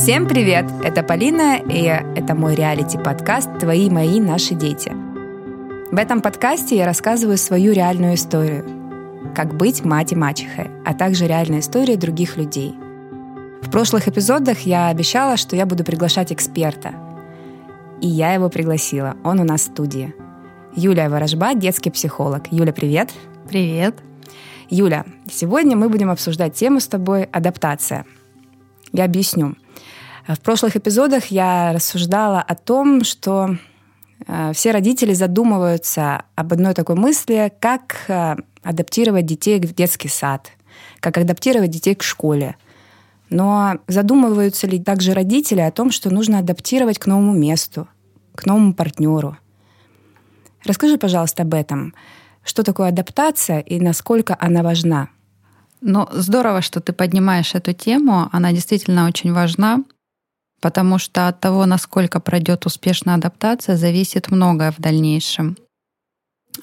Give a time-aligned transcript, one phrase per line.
[0.00, 0.64] Всем привет!
[0.84, 4.92] Это Полина, и это мой реалити-подкаст «Твои, мои, наши дети».
[5.90, 8.64] В этом подкасте я рассказываю свою реальную историю.
[9.34, 12.76] Как быть мать и мачехой, а также реальные истории других людей.
[13.60, 16.94] В прошлых эпизодах я обещала, что я буду приглашать эксперта.
[18.00, 19.16] И я его пригласила.
[19.24, 20.14] Он у нас в студии.
[20.76, 22.52] Юлия Ворожба, детский психолог.
[22.52, 23.10] Юля, привет!
[23.48, 23.96] Привет!
[24.70, 28.06] Юля, сегодня мы будем обсуждать тему с тобой «Адаптация».
[28.92, 29.56] Я объясню.
[30.28, 33.56] В прошлых эпизодах я рассуждала о том, что
[34.26, 40.50] э, все родители задумываются об одной такой мысли, как э, адаптировать детей в детский сад,
[41.00, 42.56] как адаптировать детей к школе.
[43.30, 47.88] Но задумываются ли также родители о том, что нужно адаптировать к новому месту,
[48.34, 49.38] к новому партнеру?
[50.62, 51.94] Расскажи, пожалуйста, об этом.
[52.44, 55.08] Что такое адаптация и насколько она важна?
[55.80, 58.28] Ну, здорово, что ты поднимаешь эту тему.
[58.30, 59.84] Она действительно очень важна
[60.60, 65.56] потому что от того, насколько пройдет успешная адаптация, зависит многое в дальнейшем.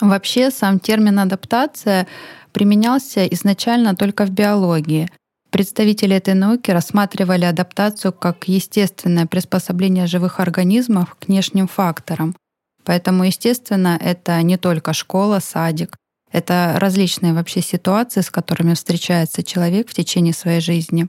[0.02, 2.07] Вообще сам термин адаптация
[2.52, 5.09] применялся изначально только в биологии.
[5.49, 12.35] Представители этой науки рассматривали адаптацию как естественное приспособление живых организмов к внешним факторам.
[12.83, 15.95] Поэтому, естественно, это не только школа, садик,
[16.31, 21.07] это различные вообще ситуации, с которыми встречается человек в течение своей жизни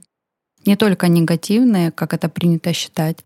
[0.67, 3.23] не только негативные, как это принято считать,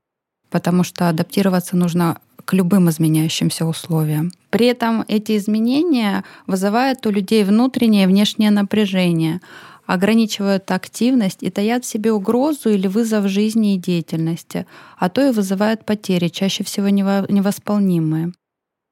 [0.49, 4.31] потому что адаптироваться нужно к любым изменяющимся условиям.
[4.49, 9.41] При этом эти изменения вызывают у людей внутреннее и внешнее напряжение,
[9.85, 14.65] ограничивают активность и таят в себе угрозу или вызов жизни и деятельности,
[14.97, 18.31] а то и вызывают потери, чаще всего невосполнимые.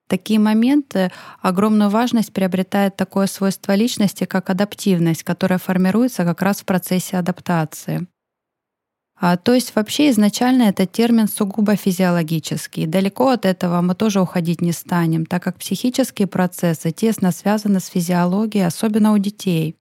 [0.08, 1.12] Такие моменты
[1.42, 8.08] огромную важность приобретает такое свойство личности, как адаптивность, которая формируется как раз в процессе адаптации.
[9.22, 12.86] А, то есть вообще изначально этот термин сугубо физиологический.
[12.86, 17.88] Далеко от этого мы тоже уходить не станем, так как психические процессы тесно связаны с
[17.88, 19.76] физиологией, особенно у детей.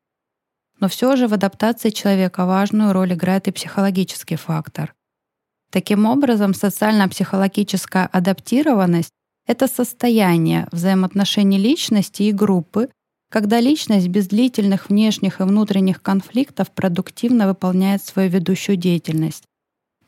[0.80, 4.94] Но все же в адаптации человека важную роль играет и психологический фактор.
[5.70, 9.12] Таким образом, социально-психологическая адаптированность—
[9.46, 12.88] это состояние взаимоотношений личности и группы,
[13.28, 19.44] когда личность без длительных внешних и внутренних конфликтов продуктивно выполняет свою ведущую деятельность.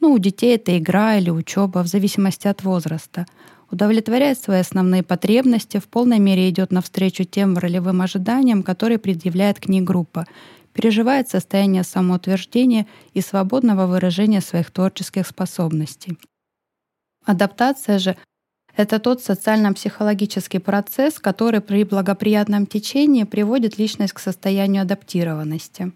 [0.00, 3.26] Ну, у детей это игра или учеба, в зависимости от возраста.
[3.70, 9.68] Удовлетворяет свои основные потребности, в полной мере идет навстречу тем ролевым ожиданиям, которые предъявляет к
[9.68, 10.26] ней группа,
[10.72, 16.16] переживает состояние самоутверждения и свободного выражения своих творческих способностей.
[17.24, 18.16] Адаптация же
[18.80, 25.92] это тот социально-психологический процесс, который при благоприятном течении приводит личность к состоянию адаптированности.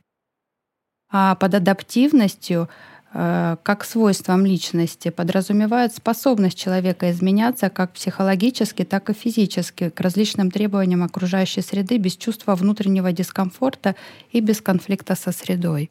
[1.10, 2.68] А под адаптивностью
[3.12, 10.50] э, как свойством личности подразумевают способность человека изменяться как психологически, так и физически к различным
[10.50, 13.96] требованиям окружающей среды без чувства внутреннего дискомфорта
[14.30, 15.90] и без конфликта со средой.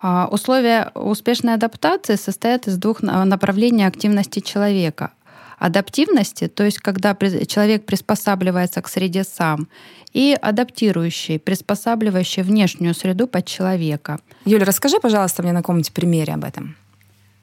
[0.00, 5.12] А условия успешной адаптации состоят из двух направлений активности человека
[5.58, 9.68] адаптивности, то есть когда человек приспосабливается к среде сам,
[10.12, 14.20] и адаптирующий, приспосабливающий внешнюю среду под человека.
[14.44, 16.76] Юля, расскажи, пожалуйста, мне на каком-нибудь примере об этом.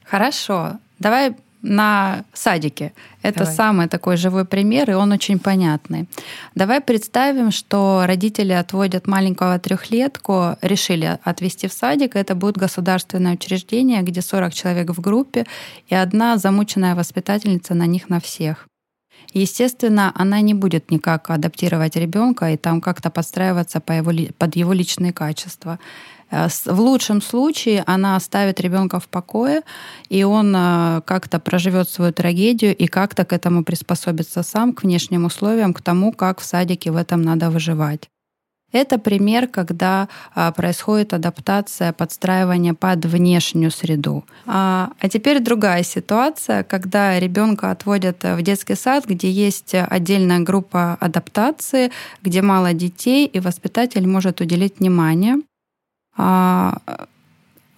[0.04, 0.78] Хорошо.
[0.98, 2.92] Давай на садике.
[3.22, 3.54] Это Давай.
[3.54, 6.08] самый такой живой пример, и он очень понятный.
[6.54, 12.16] Давай представим, что родители отводят маленького трехлетку, решили отвести в садик.
[12.16, 15.46] Это будет государственное учреждение, где 40 человек в группе,
[15.86, 18.66] и одна замученная воспитательница на них на всех.
[19.32, 24.72] Естественно, она не будет никак адаптировать ребенка и там как-то подстраиваться по его, под его
[24.72, 25.78] личные качества.
[26.32, 29.62] Э, в лучшем случае она оставит ребенка в покое,
[30.08, 35.26] и он э, как-то проживет свою трагедию и как-то к этому приспособится сам, к внешним
[35.26, 38.08] условиям, к тому, как в садике в этом надо выживать.
[38.72, 44.24] Это пример, когда а, происходит адаптация, подстраивание под внешнюю среду.
[44.46, 50.96] А, а теперь другая ситуация, когда ребенка отводят в детский сад, где есть отдельная группа
[51.00, 51.90] адаптации,
[52.22, 55.36] где мало детей, и воспитатель может уделить внимание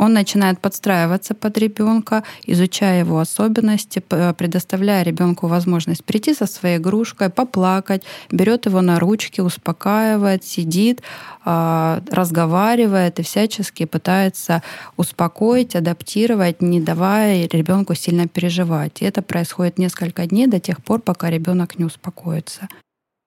[0.04, 7.31] он начинает подстраиваться под ребенка, изучая его особенности, предоставляя ребенку возможность прийти со своей игрушкой,
[7.31, 11.02] поплакать, берет его на ручки, успокаивает, сидит,
[11.44, 14.62] а, разговаривает и всячески пытается
[14.96, 19.00] успокоить, адаптировать, не давая ребенку сильно переживать.
[19.00, 22.69] И это происходит несколько дней до тех пор, пока ребенок не успокоится.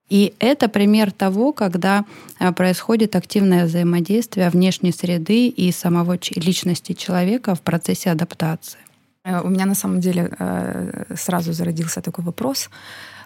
[0.08, 2.04] И это пример того, когда
[2.40, 8.78] э, происходит активное взаимодействие внешней среды и самого личности человека в процессе адаптации.
[9.24, 12.70] Э, у меня на самом деле э, сразу зародился такой вопрос.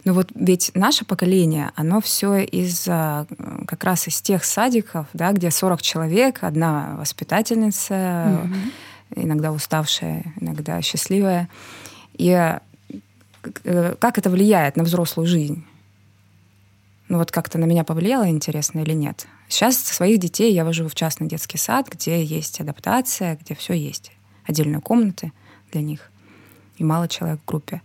[0.04, 5.48] Но вот ведь наше поколение, оно все из как раз из тех садиков, да, где
[5.52, 9.22] 40 человек, одна воспитательница, mm-hmm.
[9.22, 11.48] иногда уставшая, иногда счастливая.
[12.14, 12.32] И
[13.52, 15.64] как это влияет на взрослую жизнь?
[17.12, 19.26] Ну вот как-то на меня повлияло, интересно или нет.
[19.46, 24.12] Сейчас своих детей я вожу в частный детский сад, где есть адаптация, где все есть.
[24.46, 25.30] Отдельные комнаты
[25.72, 26.10] для них
[26.78, 27.82] и мало человек в группе.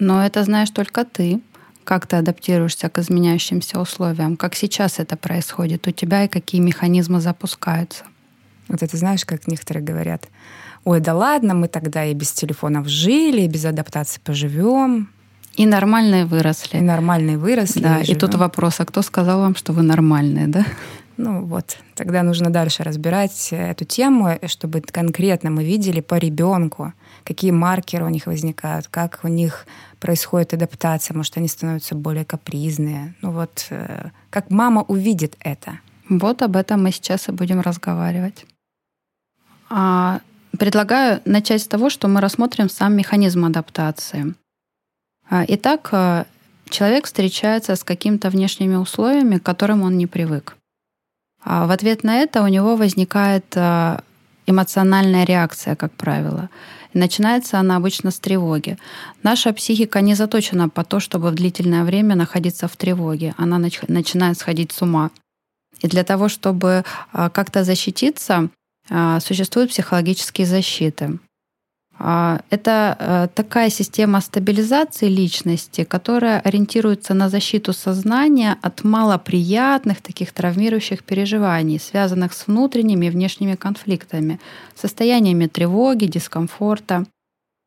[0.00, 1.40] Но это знаешь только ты.
[1.84, 4.36] Как ты адаптируешься к изменяющимся условиям?
[4.36, 8.02] Как сейчас это происходит у тебя и какие механизмы запускаются?
[8.66, 10.26] Вот это знаешь, как некоторые говорят,
[10.82, 15.10] ой, да ладно, мы тогда и без телефонов жили, и без адаптации поживем.
[15.56, 16.78] И нормальные выросли.
[16.78, 17.82] И нормальные выросли.
[17.82, 20.64] Да, и, и тут вопрос, а кто сказал вам, что вы нормальные, да?
[21.18, 27.50] Ну вот, тогда нужно дальше разбирать эту тему, чтобы конкретно мы видели по ребенку, какие
[27.50, 29.66] маркеры у них возникают, как у них
[30.00, 33.14] происходит адаптация, может, они становятся более капризные.
[33.20, 35.78] Ну вот, э, как мама увидит это.
[36.08, 38.44] Вот об этом мы сейчас и будем разговаривать.
[39.70, 40.20] А,
[40.58, 44.34] предлагаю начать с того, что мы рассмотрим сам механизм адаптации.
[45.32, 46.26] А, итак, а,
[46.68, 50.58] человек встречается с какими-то внешними условиями, к которым он не привык.
[51.42, 53.56] А в ответ на это у него возникает
[54.46, 56.50] эмоциональная реакция, как правило.
[56.92, 58.76] Начинается она обычно с тревоги.
[59.22, 63.34] Наша психика не заточена по то, чтобы в длительное время находиться в тревоге.
[63.38, 65.10] Она начинает сходить с ума.
[65.80, 68.50] И для того, чтобы как-то защититься,
[69.20, 71.18] существуют психологические защиты.
[72.04, 80.32] А, это э, такая система стабилизации личности, которая ориентируется на защиту сознания от малоприятных таких
[80.32, 84.40] травмирующих переживаний, связанных с внутренними и внешними конфликтами,
[84.74, 87.06] состояниями тревоги, дискомфорта.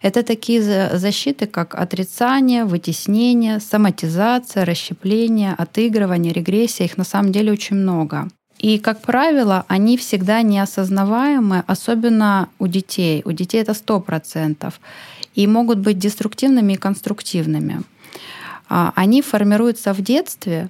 [0.01, 0.61] Это такие
[0.97, 6.85] защиты, как отрицание, вытеснение, соматизация, расщепление, отыгрывание, регрессия.
[6.85, 8.27] Их на самом деле очень много.
[8.59, 13.21] И, как правило, они всегда неосознаваемы, особенно у детей.
[13.25, 14.73] У детей это 100%.
[15.35, 17.81] И могут быть деструктивными и конструктивными.
[18.69, 20.69] А, они формируются в детстве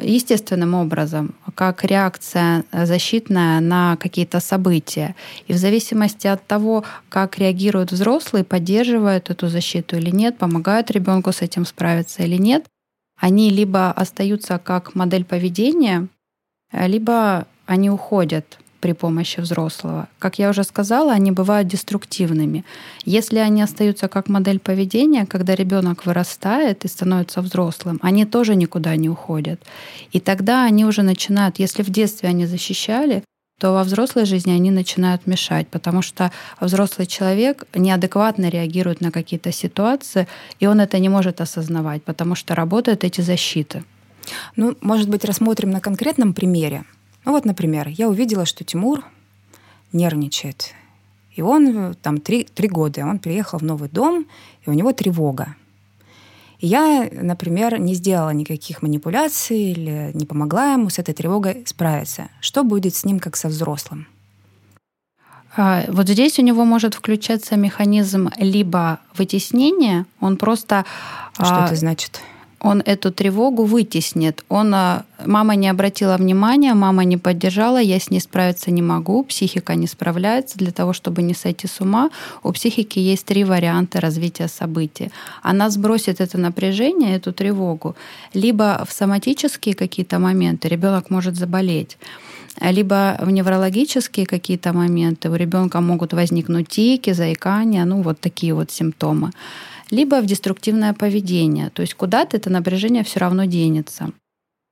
[0.00, 5.14] естественным образом, как реакция защитная на какие-то события.
[5.48, 11.32] И в зависимости от того, как реагируют взрослые, поддерживают эту защиту или нет, помогают ребенку
[11.32, 12.64] с этим справиться или нет,
[13.18, 16.08] они либо остаются как модель поведения,
[16.72, 20.08] либо они уходят при помощи взрослого.
[20.18, 22.64] Как я уже сказала, они бывают деструктивными.
[23.04, 28.96] Если они остаются как модель поведения, когда ребенок вырастает и становится взрослым, они тоже никуда
[28.96, 29.60] не уходят.
[30.10, 33.22] И тогда они уже начинают, если в детстве они защищали,
[33.60, 39.52] то во взрослой жизни они начинают мешать, потому что взрослый человек неадекватно реагирует на какие-то
[39.52, 40.26] ситуации,
[40.58, 43.84] и он это не может осознавать, потому что работают эти защиты.
[44.56, 46.84] Ну, может быть, рассмотрим на конкретном примере.
[47.24, 49.04] Ну вот, например, я увидела, что Тимур
[49.92, 50.74] нервничает.
[51.34, 54.26] И он там три, три года, он приехал в новый дом,
[54.66, 55.56] и у него тревога.
[56.58, 62.28] И я, например, не сделала никаких манипуляций или не помогла ему с этой тревогой справиться.
[62.40, 64.06] Что будет с ним как со взрослым?
[65.56, 70.84] А, вот здесь у него может включаться механизм либо вытеснения, он просто...
[71.34, 72.20] Что а, это значит?
[72.62, 74.44] Он эту тревогу вытеснит.
[74.48, 79.24] Он, а, мама не обратила внимания, мама не поддержала, я с ней справиться не могу,
[79.24, 80.58] психика не справляется.
[80.58, 82.10] Для того, чтобы не сойти с ума,
[82.44, 85.10] у психики есть три варианта развития событий.
[85.42, 87.96] Она сбросит это напряжение, эту тревогу,
[88.32, 91.98] либо в соматические какие-то моменты ребенок может заболеть,
[92.60, 98.70] либо в неврологические какие-то моменты у ребенка могут возникнуть тики, заикания, ну вот такие вот
[98.70, 99.32] симптомы
[99.92, 104.10] либо в деструктивное поведение, то есть куда-то это напряжение все равно денется.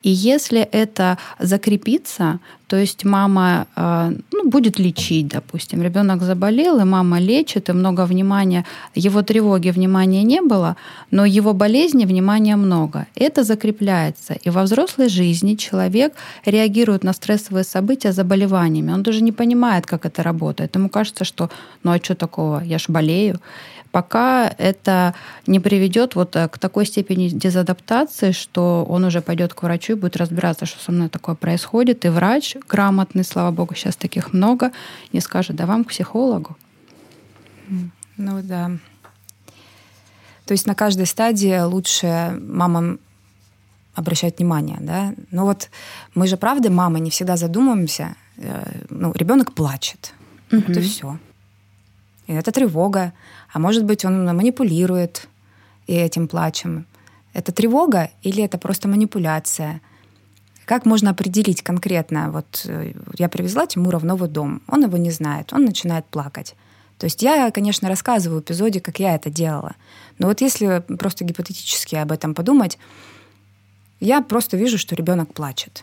[0.03, 6.85] И если это закрепится, то есть мама э, ну, будет лечить, допустим, ребенок заболел, и
[6.85, 10.77] мама лечит, и много внимания, его тревоги внимания не было,
[11.11, 13.07] но его болезни внимания много.
[13.15, 14.35] Это закрепляется.
[14.47, 16.15] И во взрослой жизни человек
[16.47, 18.93] реагирует на стрессовые события заболеваниями.
[18.93, 20.77] Он даже не понимает, как это работает.
[20.77, 21.51] Ему кажется, что
[21.83, 23.39] ну а что такого, я ж болею
[23.91, 25.15] пока это
[25.47, 29.97] не приведет вот э, к такой степени дезадаптации, что он уже пойдет к врачу и
[29.97, 34.73] будет разбираться, что со мной такое происходит, и врач грамотный, слава богу, сейчас таких много,
[35.13, 36.57] не скажет, да вам к психологу.
[38.17, 38.73] Ну да.
[40.45, 42.99] То есть на каждой стадии лучше мамам
[43.95, 45.15] обращать внимание, да.
[45.31, 45.71] Но вот
[46.15, 48.17] мы же, правда, мамы не всегда задумываемся.
[48.37, 50.13] Э, ну, ребенок плачет.
[50.53, 50.73] Угу.
[50.73, 51.19] И все.
[52.31, 53.13] И это тревога.
[53.53, 55.29] А может быть, он манипулирует
[55.89, 56.87] этим плачем.
[57.33, 59.81] Это тревога или это просто манипуляция?
[60.65, 62.31] Как можно определить конкретно?
[62.31, 66.55] Вот э, я привезла Тимура в новый дом, он его не знает, он начинает плакать.
[66.99, 69.75] То есть я, конечно, рассказываю в эпизоде, как я это делала.
[70.19, 72.79] Но вот если просто гипотетически об этом подумать,
[73.99, 75.83] я просто вижу, что ребенок плачет.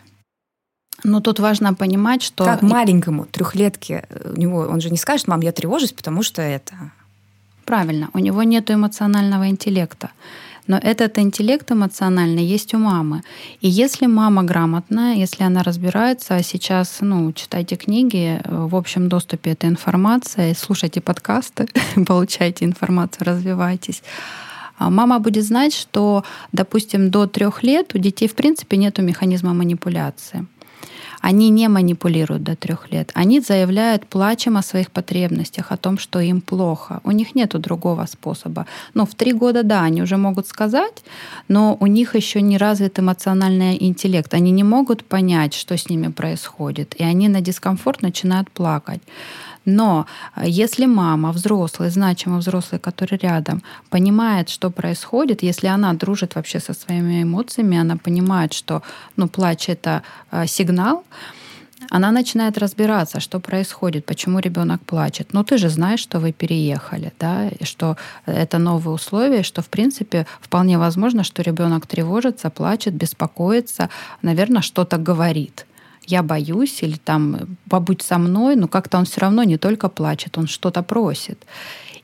[1.04, 2.44] Но тут важно понимать, что...
[2.44, 6.42] Как маленькому, трехлетке, э, у него, он же не скажет, мам, я тревожусь, потому что
[6.42, 6.74] это...
[7.64, 10.10] Правильно, у него нет эмоционального интеллекта.
[10.66, 13.22] Но этот интеллект эмоциональный есть у мамы.
[13.62, 19.52] И если мама грамотная, если она разбирается, а сейчас, ну, читайте книги, в общем доступе
[19.52, 21.68] эта информация, слушайте подкасты,
[22.06, 24.02] получайте информацию, развивайтесь,
[24.78, 29.54] а мама будет знать, что, допустим, до трех лет у детей в принципе нет механизма
[29.54, 30.46] манипуляции.
[31.20, 33.10] Они не манипулируют до трех лет.
[33.14, 37.00] Они заявляют плачем о своих потребностях, о том, что им плохо.
[37.04, 38.66] У них нет другого способа.
[38.94, 41.02] Но в три года, да, они уже могут сказать,
[41.48, 44.32] но у них еще не развит эмоциональный интеллект.
[44.34, 46.94] Они не могут понять, что с ними происходит.
[47.00, 49.00] И они на дискомфорт начинают плакать.
[49.68, 50.06] Но
[50.36, 56.60] э, если мама, взрослый, значимый взрослый, который рядом, понимает, что происходит, если она дружит вообще
[56.60, 58.82] со своими эмоциями, она понимает, что
[59.16, 61.04] ну, плач это э, сигнал,
[61.90, 65.34] она начинает разбираться, что происходит, почему ребенок плачет.
[65.34, 67.96] Ну, ты же знаешь, что вы переехали, да, и что
[68.26, 73.88] это новые условия, что, в принципе, вполне возможно, что ребенок тревожится, плачет, беспокоится,
[74.22, 75.66] наверное, что-то говорит
[76.08, 80.38] я боюсь, или там побудь со мной, но как-то он все равно не только плачет,
[80.38, 81.44] он что-то просит.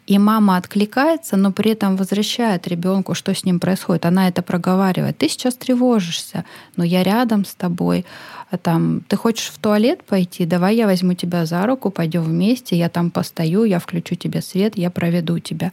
[0.07, 4.05] И мама откликается, но при этом возвращает ребенку, что с ним происходит.
[4.05, 5.17] Она это проговаривает.
[5.17, 6.45] Ты сейчас тревожишься,
[6.77, 8.05] но я рядом с тобой.
[8.51, 10.45] А там, ты хочешь в туалет пойти?
[10.45, 14.77] Давай я возьму тебя за руку, пойдем вместе, я там постою, я включу тебе свет,
[14.77, 15.73] я проведу тебя.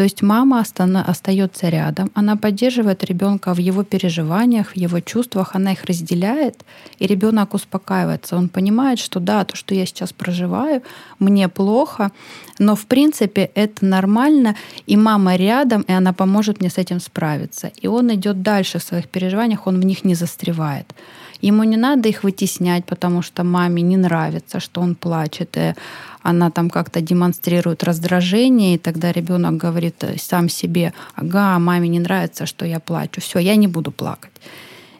[0.00, 0.64] То есть мама
[1.06, 6.64] остается рядом, она поддерживает ребенка в его переживаниях, в его чувствах, она их разделяет,
[6.98, 8.36] и ребенок успокаивается.
[8.36, 10.82] Он понимает, что да, то, что я сейчас проживаю,
[11.18, 12.12] мне плохо,
[12.58, 17.70] но в принципе это нормально, и мама рядом, и она поможет мне с этим справиться.
[17.82, 20.94] И он идет дальше в своих переживаниях, он в них не застревает.
[21.42, 25.74] Ему не надо их вытеснять, потому что маме не нравится, что он плачет, и
[26.22, 32.46] она там как-то демонстрирует раздражение, и тогда ребенок говорит сам себе, ага, маме не нравится,
[32.46, 34.32] что я плачу, все, я не буду плакать.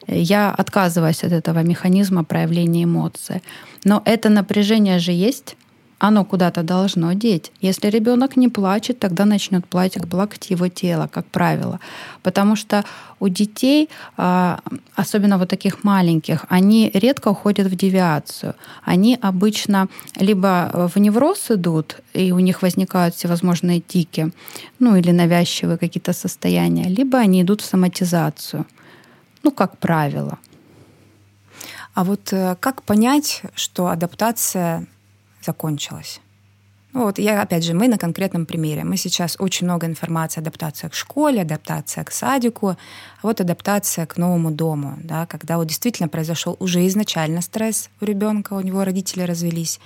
[0.06, 3.42] Я отказываюсь от этого механизма проявления эмоций.
[3.84, 5.56] Но это напряжение же есть,
[6.00, 7.52] оно куда-то должно деть.
[7.60, 11.78] Если ребенок не плачет, тогда начнет плакать, плакать его тело, как правило.
[12.22, 12.84] Потому что
[13.20, 14.60] у детей, а,
[14.96, 18.54] особенно вот таких маленьких, они редко уходят в девиацию.
[18.82, 24.32] Они обычно либо в невроз идут, и у них возникают всевозможные тики,
[24.78, 28.64] ну или навязчивые какие-то состояния, либо они идут в соматизацию.
[29.42, 30.38] Ну, как правило.
[31.94, 34.86] А вот э, как понять, что адаптация
[35.42, 36.20] закончилась.
[36.92, 38.82] Ну, вот я, опять же, мы на конкретном примере.
[38.82, 42.76] Мы сейчас очень много информации адаптация к школе, адаптация к садику, а
[43.22, 48.54] вот адаптация к новому дому, да, когда вот действительно произошел уже изначально стресс у ребенка,
[48.54, 49.78] у него родители развелись.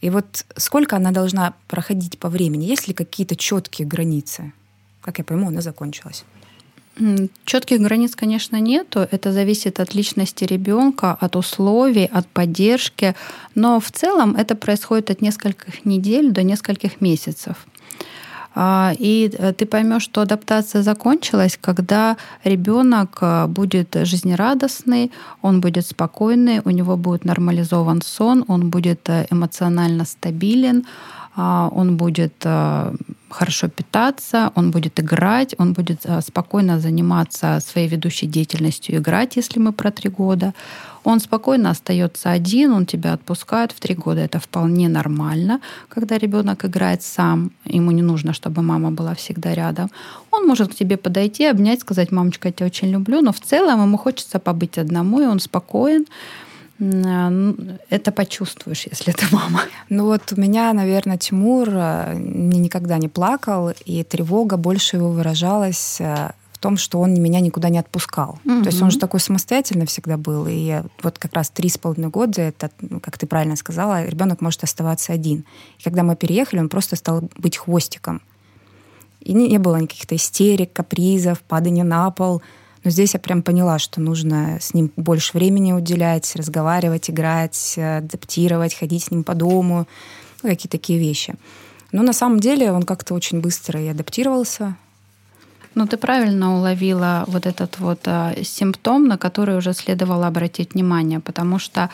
[0.00, 2.64] И вот сколько она должна проходить по времени?
[2.64, 4.52] Есть ли какие-то четкие границы?
[5.00, 6.24] Как я пойму, она закончилась.
[7.44, 9.00] Четких границ, конечно, нету.
[9.10, 13.14] Это зависит от личности ребенка, от условий, от поддержки.
[13.54, 17.66] Но в целом это происходит от нескольких недель до нескольких месяцев.
[18.54, 25.86] А, и э, ты поймешь, что адаптация закончилась, когда ребенок э, будет жизнерадостный, он будет
[25.86, 30.84] спокойный, у него будет нормализован сон, он будет э, эмоционально стабилен,
[31.36, 32.94] он будет э,
[33.30, 39.58] хорошо питаться, он будет играть, он будет э, спокойно заниматься своей ведущей деятельностью, играть, если
[39.58, 40.52] мы про три года.
[41.04, 44.20] Он спокойно остается один, он тебя отпускает в три года.
[44.20, 49.90] Это вполне нормально, когда ребенок играет сам, ему не нужно, чтобы мама была всегда рядом.
[50.30, 53.80] Он может к тебе подойти, обнять, сказать, мамочка, я тебя очень люблю, но в целом
[53.82, 56.04] ему хочется побыть одному, и он спокоен.
[56.84, 57.56] Ну,
[57.90, 59.60] это почувствуешь, если это мама.
[59.88, 65.10] Ну вот у меня, наверное, Тимур э, мне никогда не плакал, и тревога больше его
[65.10, 68.40] выражалась э, в том, что он меня никуда не отпускал.
[68.44, 68.62] Mm-hmm.
[68.64, 70.46] То есть он же такой самостоятельный всегда был.
[70.48, 74.40] И вот как раз три с половиной года, это, ну, как ты правильно сказала, ребенок
[74.40, 75.44] может оставаться один.
[75.78, 78.22] И когда мы переехали, он просто стал быть хвостиком.
[79.20, 82.42] И не, не было никаких-то истерик, капризов, падания на пол—
[82.84, 88.74] но здесь я прям поняла, что нужно с ним больше времени уделять, разговаривать, играть, адаптировать,
[88.74, 89.86] ходить с ним по дому,
[90.42, 91.34] ну, какие-то такие вещи.
[91.92, 94.76] Но на самом деле он как-то очень быстро и адаптировался.
[95.74, 101.20] Ну, ты правильно уловила вот этот вот а, симптом, на который уже следовало обратить внимание,
[101.20, 101.88] потому что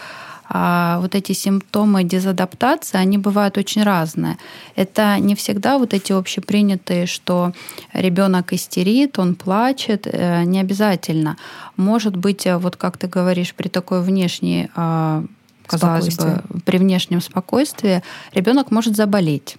[0.49, 4.38] а вот эти симптомы дезадаптации, они бывают очень разные.
[4.76, 7.52] Это не всегда вот эти общепринятые, что
[7.93, 11.37] ребенок истерит, он плачет, э, не обязательно.
[11.76, 15.25] Может быть, э, вот как ты говоришь, при такой внешней а,
[15.67, 18.02] казалось бы, при внешнем спокойствии
[18.33, 19.57] ребенок может заболеть.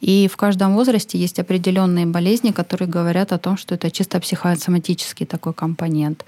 [0.00, 5.26] И в каждом возрасте есть определенные болезни, которые говорят о том, что это чисто психосоматический
[5.26, 6.24] такой компонент.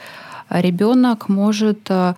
[0.50, 2.14] Ребенок может э,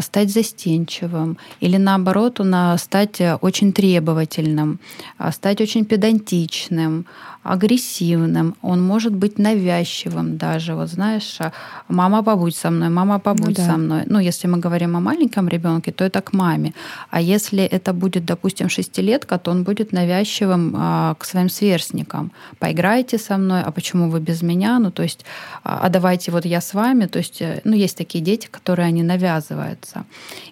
[0.00, 2.40] стать застенчивым, или наоборот,
[2.78, 4.80] стать э, очень требовательным,
[5.18, 7.06] а, стать очень педантичным,
[7.48, 10.74] агрессивным, он может быть навязчивым даже.
[10.74, 11.52] Вот знаешь, а,
[11.88, 13.66] мама побудь со мной, мама побудь ну, да.
[13.66, 14.02] со мной.
[14.06, 16.72] Ну, если мы говорим о маленьком ребенке, то это к маме.
[17.10, 22.30] А если это будет, допустим, шестилетка, то он будет навязчивым а, к своим сверстникам.
[22.58, 24.78] Поиграйте со мной, а почему вы без меня?
[24.78, 25.24] Ну, то есть,
[25.64, 27.06] а, а давайте вот я с вами.
[27.06, 30.04] То есть, э, ну, есть такие дети, которые они навязываются.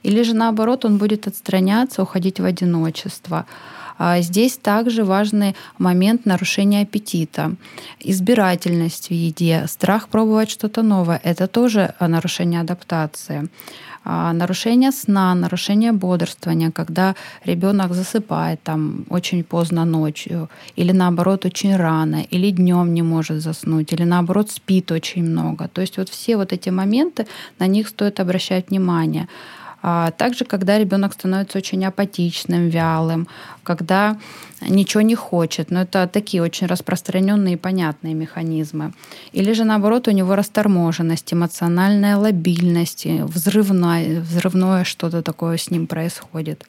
[0.02, 3.44] Или же наоборот, он будет отстраняться, уходить в одиночество.
[3.98, 7.54] А здесь также важный момент нарушения аппетита,
[8.00, 11.20] избирательность в еде, страх пробовать что-то новое.
[11.24, 13.48] Это тоже нарушение адаптации
[14.08, 21.76] а, нарушение сна, нарушение бодрствования, когда ребенок засыпает там очень поздно ночью, или наоборот очень
[21.76, 25.66] рано, или днем не может заснуть, или наоборот спит очень много.
[25.66, 27.26] То есть вот все вот эти моменты,
[27.58, 29.26] на них стоит обращать внимание.
[29.88, 33.28] А также, когда ребенок становится очень апатичным, вялым,
[33.62, 34.18] когда
[34.60, 35.70] ничего не хочет.
[35.70, 38.92] Но это такие очень распространенные и понятные механизмы.
[39.30, 46.66] Или же, наоборот, у него расторможенность, эмоциональная лобильность, взрывное, взрывное что-то такое с ним происходит.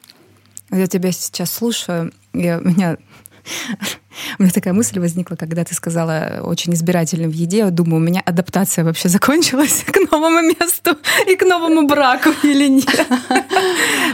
[0.70, 2.98] Я тебя сейчас слушаю, и у меня
[4.38, 7.58] у меня такая мысль возникла, когда ты сказала очень избирательно в еде.
[7.58, 12.68] Я думаю, у меня адаптация вообще закончилась к новому месту и к новому браку или
[12.68, 13.06] нет.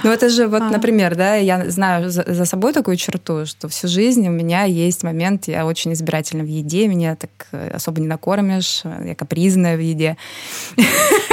[0.02, 0.70] Ну это же вот, а.
[0.70, 5.48] например, да, я знаю за собой такую черту, что всю жизнь у меня есть момент,
[5.48, 10.16] я очень избирательна в еде, меня так э, особо не накормишь, я капризная в еде.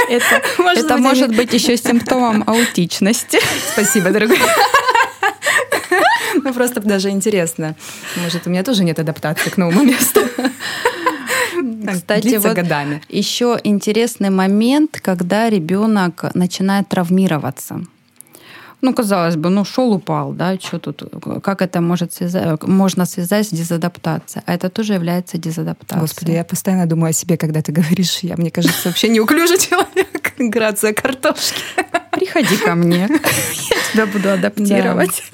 [0.08, 0.42] Это,
[0.98, 3.38] может, быть еще симптомом аутичности.
[3.72, 4.38] Спасибо, дорогой.
[6.44, 7.74] Ну, просто даже интересно.
[8.16, 10.20] Может, у меня тоже нет адаптации к новому месту.
[11.92, 13.00] Кстати, вот годами.
[13.08, 17.80] еще интересный момент, когда ребенок начинает травмироваться.
[18.80, 21.04] Ну, казалось бы, ну, шел, упал, да, что тут,
[21.44, 24.42] как это может связать, можно связать с дезадаптацией?
[24.44, 26.00] А это тоже является дезадаптацией.
[26.00, 30.34] Господи, я постоянно думаю о себе, когда ты говоришь, я, мне кажется, вообще неуклюжий человек,
[30.36, 31.62] грация картошки.
[32.10, 33.08] Приходи ко мне,
[33.70, 35.30] я тебя буду адаптировать.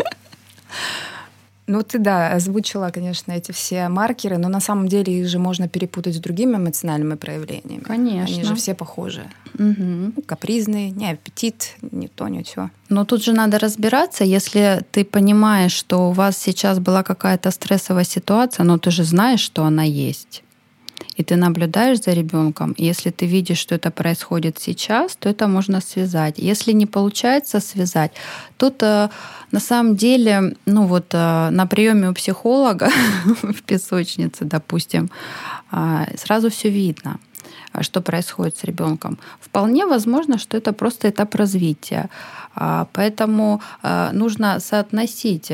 [1.69, 5.69] Ну, ты, да, озвучила, конечно, эти все маркеры, но на самом деле их же можно
[5.69, 7.83] перепутать с другими эмоциональными проявлениями.
[7.83, 8.35] Конечно.
[8.35, 9.23] Они же все похожи.
[9.59, 10.23] Угу.
[10.27, 12.71] Капризный, не аппетит, не то, не все.
[12.89, 18.05] Но тут же надо разбираться, если ты понимаешь, что у вас сейчас была какая-то стрессовая
[18.05, 20.43] ситуация, но ты же знаешь, что она есть
[21.19, 25.81] и ты наблюдаешь за ребенком, если ты видишь, что это происходит сейчас, то это можно
[25.81, 26.39] связать.
[26.39, 28.13] Если не получается связать,
[28.57, 29.09] тут э,
[29.51, 32.89] на самом деле, ну вот э, на приеме у психолога
[33.43, 35.11] в песочнице, допустим,
[35.73, 37.19] э, сразу все видно
[37.81, 39.19] что происходит с ребенком.
[39.41, 42.09] Вполне возможно, что это просто этап развития.
[42.93, 43.61] Поэтому
[44.13, 45.53] нужно соотносить,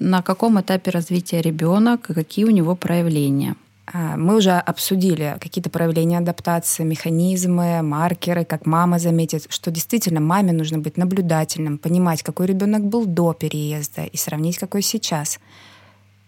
[0.00, 3.56] на каком этапе развития ребенок и какие у него проявления.
[3.92, 10.52] А, мы уже обсудили какие-то проявления адаптации, механизмы, маркеры, как мама заметит, что действительно маме
[10.52, 15.40] нужно быть наблюдательным, понимать, какой ребенок был до переезда и сравнить, какой сейчас.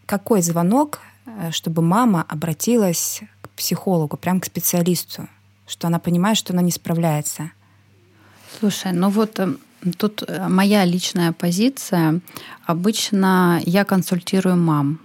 [0.06, 5.28] Какой звонок, э, чтобы мама обратилась к психологу, прям к специалисту,
[5.66, 7.52] что она понимает, что она не справляется?
[8.58, 9.54] Слушай, ну вот э,
[9.98, 12.20] тут э, моя личная позиция.
[12.66, 14.98] Обычно я консультирую мам.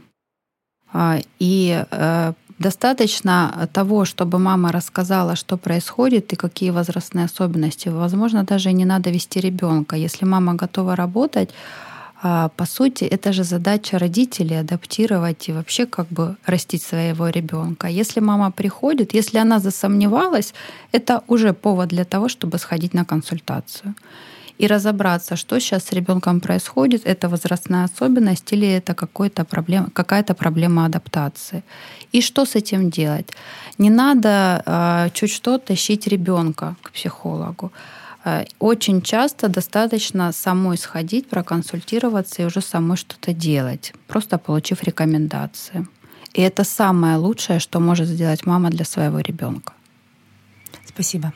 [0.91, 1.85] А, и
[2.59, 7.89] Достаточно того, чтобы мама рассказала, что происходит и какие возрастные особенности.
[7.89, 9.95] Возможно, даже не надо вести ребенка.
[9.95, 11.49] Если мама готова работать,
[12.23, 17.87] а, по сути, это же задача родителей адаптировать и вообще как бы растить своего ребенка.
[17.87, 20.53] Если мама приходит, если она засомневалась,
[20.91, 23.93] это уже повод для того, чтобы сходить на консультацию
[24.57, 30.33] и разобраться, что сейчас с ребенком происходит, это возрастная особенность или это какой-то проблема, какая-то
[30.33, 31.63] проблема адаптации.
[32.11, 33.27] И что с этим делать?
[33.77, 37.71] Не надо э, чуть что тащить ребенка к психологу.
[38.25, 45.87] Э, очень часто достаточно самой сходить, проконсультироваться и уже самой что-то делать, просто получив рекомендации.
[46.33, 49.73] И это самое лучшее, что может сделать мама для своего ребенка.
[50.85, 51.31] Спасибо.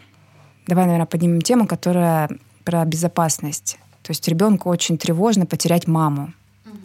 [0.67, 2.29] Давай, наверное, поднимем тему, которая
[2.63, 3.77] про безопасность.
[4.01, 6.33] То есть ребенку очень тревожно потерять маму.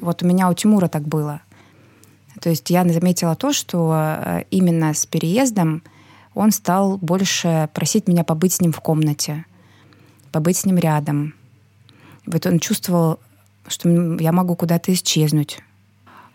[0.00, 1.40] Вот у меня у Тимура так было.
[2.40, 5.82] То есть я заметила то, что э, именно с переездом
[6.34, 9.46] он стал больше просить меня побыть с ним в комнате,
[10.32, 11.34] побыть с ним рядом.
[12.26, 13.18] Вот он чувствовал,
[13.68, 13.88] что
[14.20, 15.62] я могу куда-то исчезнуть.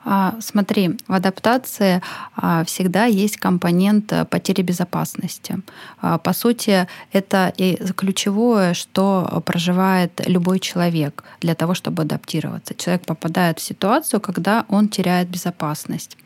[0.04, 2.02] А, смотри, в адаптации
[2.36, 5.60] а, всегда есть компонент э, потери безопасности.
[6.02, 12.74] А, по сути, это и ключевое, что проживает любой человек для того, чтобы адаптироваться.
[12.74, 16.18] Человек попадает в ситуацию, когда он теряет безопасность.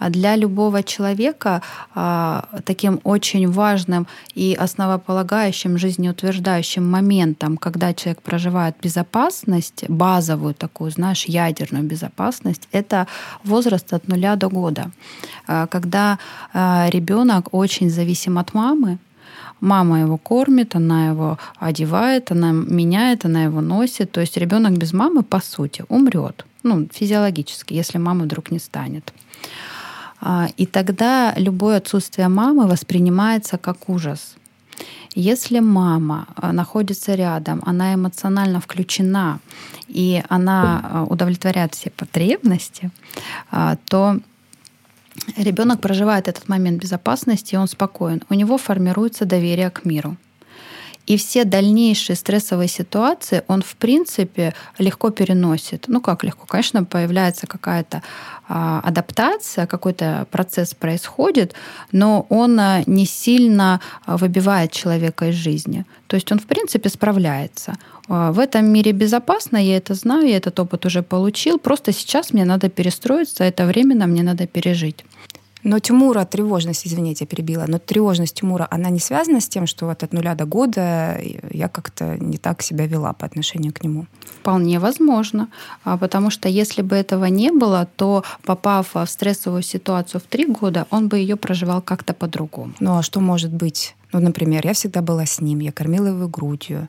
[0.00, 1.62] Для любого человека
[2.64, 11.84] таким очень важным и основополагающим, жизнеутверждающим моментом, когда человек проживает безопасность, базовую такую, знаешь, ядерную
[11.84, 13.05] безопасность, это
[13.44, 14.90] возраст от нуля до года.
[15.46, 16.18] А, когда
[16.52, 18.98] ребенок очень зависим от мамы,
[19.60, 24.12] мама его кормит, она его одевает, она меняет, она его носит.
[24.12, 26.44] То есть ребенок без мамы, по сути, умрет.
[26.62, 29.12] Ну, физиологически, если мамы вдруг не станет.
[30.20, 34.36] А, и тогда любое отсутствие мамы воспринимается как ужас.
[35.18, 39.38] Если мама а, находится рядом, она эмоционально включена,
[39.88, 42.90] и она а, удовлетворяет все потребности,
[43.88, 44.20] то
[45.36, 48.22] ребенок проживает этот момент безопасности, и он спокоен.
[48.28, 50.16] У него формируется доверие к миру.
[51.06, 55.84] И все дальнейшие стрессовые ситуации он, в принципе, легко переносит.
[55.86, 56.46] Ну как легко?
[56.46, 58.02] Конечно, появляется какая-то
[58.48, 61.54] а, адаптация, какой-то процесс происходит,
[61.92, 65.84] но он а, не сильно а, выбивает человека из жизни.
[66.08, 67.74] То есть он, в принципе, справляется.
[68.08, 71.58] В этом мире безопасно, я это знаю, я этот опыт уже получил.
[71.58, 75.04] Просто сейчас мне надо перестроиться, это временно мне надо пережить.
[75.66, 79.86] Но Тимура, тревожность, извините, я перебила, но тревожность Тимура, она не связана с тем, что
[79.86, 81.18] вот от нуля до года
[81.50, 84.06] я как-то не так себя вела по отношению к нему?
[84.40, 85.48] Вполне возможно.
[85.82, 90.46] А, потому что если бы этого не было, то попав в стрессовую ситуацию в три
[90.46, 92.72] года, он бы ее проживал как-то по-другому.
[92.78, 93.96] Ну а что может быть?
[94.12, 96.88] Ну, например, я всегда была с ним, я кормила его грудью.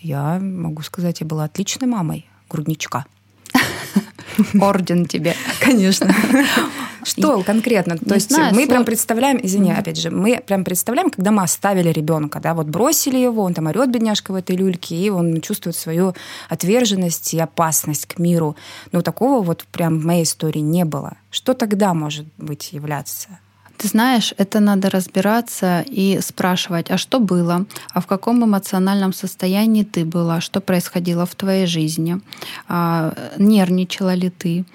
[0.00, 3.06] Я могу сказать, я была отличной мамой грудничка.
[4.60, 5.34] Орден тебе.
[5.60, 6.14] Конечно.
[7.02, 7.96] Что конкретно?
[7.96, 12.40] То есть мы прям представляем, извини, опять же, мы прям представляем, когда мы оставили ребенка,
[12.40, 16.14] да, вот бросили его, он там орет, бедняжка, в этой люльке, и он чувствует свою
[16.48, 18.56] отверженность и опасность к миру.
[18.92, 21.14] Но такого вот прям в моей истории не было.
[21.30, 23.38] Что тогда может быть являться?
[23.80, 27.64] Ты знаешь, это надо разбираться и спрашивать, а что было,
[27.94, 32.20] а в каком эмоциональном состоянии ты была, что происходило в твоей жизни,
[32.68, 34.66] а, нервничала ли ты,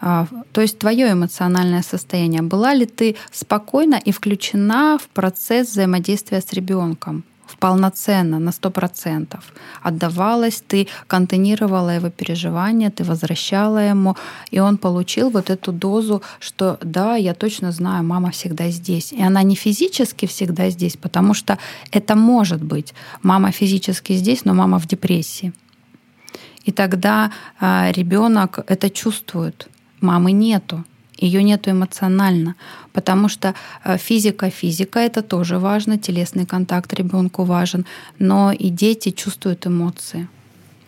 [0.00, 6.40] а, то есть твое эмоциональное состояние, была ли ты спокойна и включена в процесс взаимодействия
[6.40, 7.24] с ребенком
[7.58, 14.16] полноценно, на сто процентов отдавалась, ты контейнировала его переживания, ты возвращала ему,
[14.50, 19.12] и он получил вот эту дозу, что да, я точно знаю, мама всегда здесь.
[19.12, 21.58] И она не физически всегда здесь, потому что
[21.90, 22.94] это может быть.
[23.22, 25.52] Мама физически здесь, но мама в депрессии.
[26.64, 29.68] И тогда а, ребенок это чувствует.
[30.00, 30.84] Мамы нету
[31.22, 32.54] ее нету эмоционально,
[32.92, 33.54] потому что
[33.84, 37.86] э, физика, физика это тоже важно, телесный контакт ребенку важен,
[38.18, 40.28] но и дети чувствуют эмоции.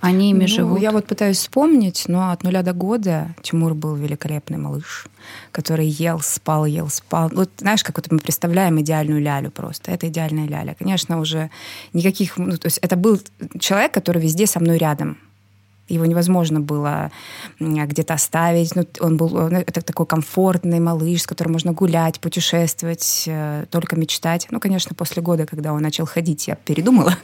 [0.01, 0.81] Они ими ну, живут.
[0.83, 5.07] Я вот пытаюсь вспомнить, но от нуля до года Тимур был великолепный малыш,
[5.51, 7.31] который ел, спал, ел, спал.
[7.33, 9.93] Вот знаешь, как вот мы представляем идеальную лялю просто.
[9.93, 10.77] Это идеальная ляля.
[10.79, 11.51] Конечно, уже
[11.95, 12.37] никаких...
[12.37, 13.19] Ну, то есть это был
[13.59, 15.17] человек, который везде со мной рядом.
[15.89, 17.11] Его невозможно было
[17.61, 18.75] где-то оставить.
[18.75, 23.97] Ну, он был ну, это такой комфортный малыш, с которым можно гулять, путешествовать, э, только
[23.97, 24.47] мечтать.
[24.51, 27.17] Ну, конечно, после года, когда он начал ходить, я передумала.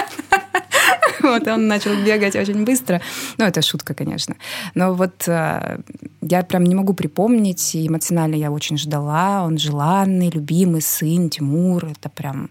[1.21, 3.01] Вот он начал бегать очень быстро.
[3.39, 4.37] Ну, это шутка, конечно.
[4.75, 5.81] Но вот э,
[6.23, 9.45] я прям не могу припомнить, и эмоционально я очень ждала.
[9.45, 11.87] Он желанный, любимый сын Тимур.
[11.87, 12.51] Это прям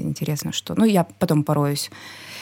[0.00, 0.74] интересно, что...
[0.76, 1.90] Ну, я потом пороюсь.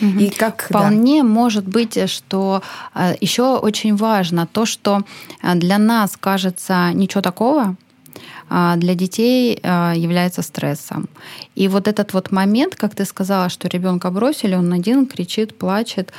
[0.00, 0.18] Угу.
[0.18, 1.28] И как, Вполне да.
[1.28, 2.62] может быть, что
[2.94, 5.02] э, еще очень важно то, что
[5.42, 7.76] э, для нас кажется ничего такого,
[8.48, 11.08] для детей а, является стрессом.
[11.54, 16.12] И вот этот вот момент, как ты сказала, что ребенка бросили, он один кричит, плачет.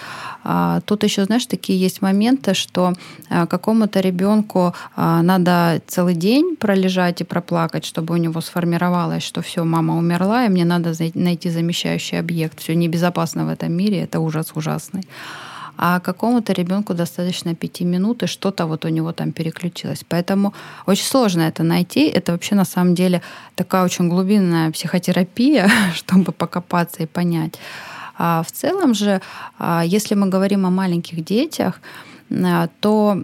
[0.43, 2.93] А, тут еще, знаешь, такие есть моменты, что
[3.29, 9.97] какому-то ребенку надо целый день пролежать и проплакать, чтобы у него сформировалось, что все, мама
[9.97, 12.59] умерла, и мне надо найти замещающий объект.
[12.59, 15.03] Все небезопасно в этом мире, это ужас ужасный
[15.77, 20.03] а какому-то ребенку достаточно пяти минут, и что-то вот у него там переключилось.
[20.07, 20.53] Поэтому
[20.85, 22.07] очень сложно это найти.
[22.07, 23.21] Это вообще на самом деле
[23.55, 27.59] такая очень глубинная психотерапия, чтобы покопаться и понять.
[28.17, 29.21] А в целом же,
[29.59, 31.81] а, если мы говорим о маленьких детях,
[32.31, 33.23] а, то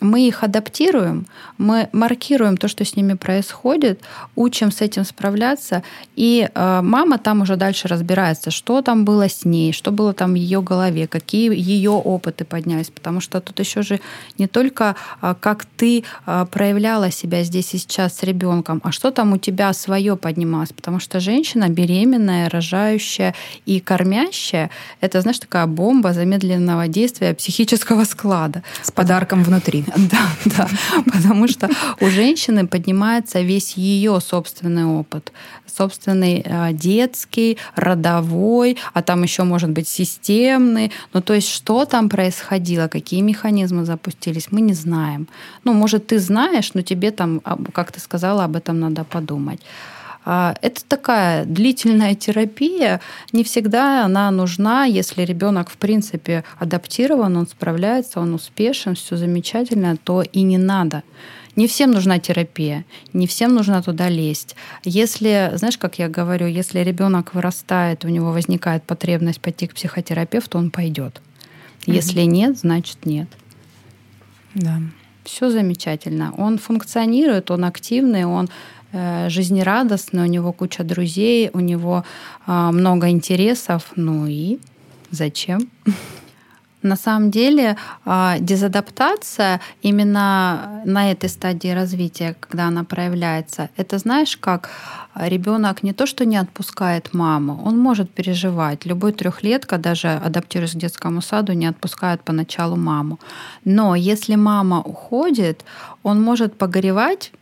[0.00, 1.26] мы их адаптируем,
[1.58, 4.00] мы маркируем то, что с ними происходит,
[4.34, 5.82] учим с этим справляться,
[6.16, 10.32] и э, мама там уже дальше разбирается, что там было с ней, что было там
[10.32, 14.00] в ее голове, какие ее опыты поднялись, потому что тут еще же
[14.38, 19.10] не только э, как ты э, проявляла себя здесь и сейчас с ребенком, а что
[19.10, 25.66] там у тебя свое поднималось, потому что женщина беременная, рожающая и кормящая, это, знаешь, такая
[25.66, 28.62] бомба замедленного действия психического склада.
[28.82, 29.85] С подарком внутри.
[29.96, 30.68] Да, да,
[31.04, 31.68] потому что
[32.00, 35.32] у женщины поднимается весь ее собственный опыт,
[35.66, 40.92] собственный э, детский, родовой, а там еще может быть системный.
[41.12, 45.28] Ну, то есть, что там происходило, какие механизмы запустились, мы не знаем.
[45.64, 47.40] Ну, может, ты знаешь, но тебе там,
[47.72, 49.60] как ты сказала, об этом надо подумать.
[50.28, 53.00] А, это такая длительная терапия.
[53.32, 59.96] Не всегда она нужна, если ребенок в принципе адаптирован, он справляется, он успешен, все замечательно,
[59.96, 61.04] то и не надо.
[61.54, 64.56] Не всем нужна терапия, не всем нужно туда лезть.
[64.82, 70.58] Если, знаешь, как я говорю, если ребенок вырастает, у него возникает потребность пойти к психотерапевту,
[70.58, 71.22] он пойдет.
[71.86, 72.26] Если mm-hmm.
[72.26, 73.28] нет, значит нет.
[74.54, 74.80] Да.
[75.22, 76.34] Все замечательно.
[76.36, 78.48] Он функционирует, он активный, он
[79.28, 82.04] жизнерадостный, у него куча друзей, у него
[82.46, 83.92] а, много интересов.
[83.96, 84.58] Ну и
[85.10, 85.68] зачем?
[86.82, 94.36] На самом деле а, дезадаптация именно на этой стадии развития, когда она проявляется, это знаешь,
[94.36, 94.70] как
[95.16, 98.86] ребенок не то, что не отпускает маму, он может переживать.
[98.86, 103.18] Любой трехлетка, даже адаптируясь к детскому саду, не отпускает поначалу маму.
[103.64, 105.64] Но если мама уходит,
[106.02, 107.32] он может погоревать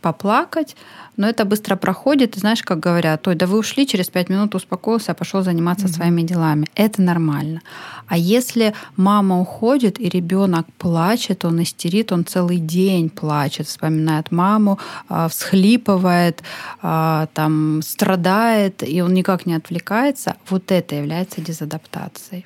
[0.00, 0.76] поплакать,
[1.16, 2.36] но это быстро проходит.
[2.36, 5.96] И знаешь, как говорят, ой, да вы ушли, через пять минут успокоился, пошел заниматься mm-hmm.
[5.96, 6.66] своими делами.
[6.74, 7.62] Это нормально.
[8.06, 14.78] А если мама уходит, и ребенок плачет, он истерит, он целый день плачет, вспоминает маму,
[15.08, 16.42] а, всхлипывает,
[16.82, 22.44] а, там, страдает, и он никак не отвлекается, вот это является дезадаптацией.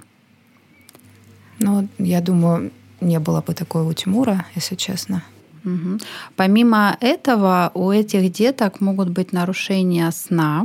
[1.58, 5.22] Ну, я думаю, не было бы такой у Тимура, если честно.
[5.64, 5.98] Угу.
[6.36, 10.64] Помимо этого, у этих деток могут быть нарушения сна,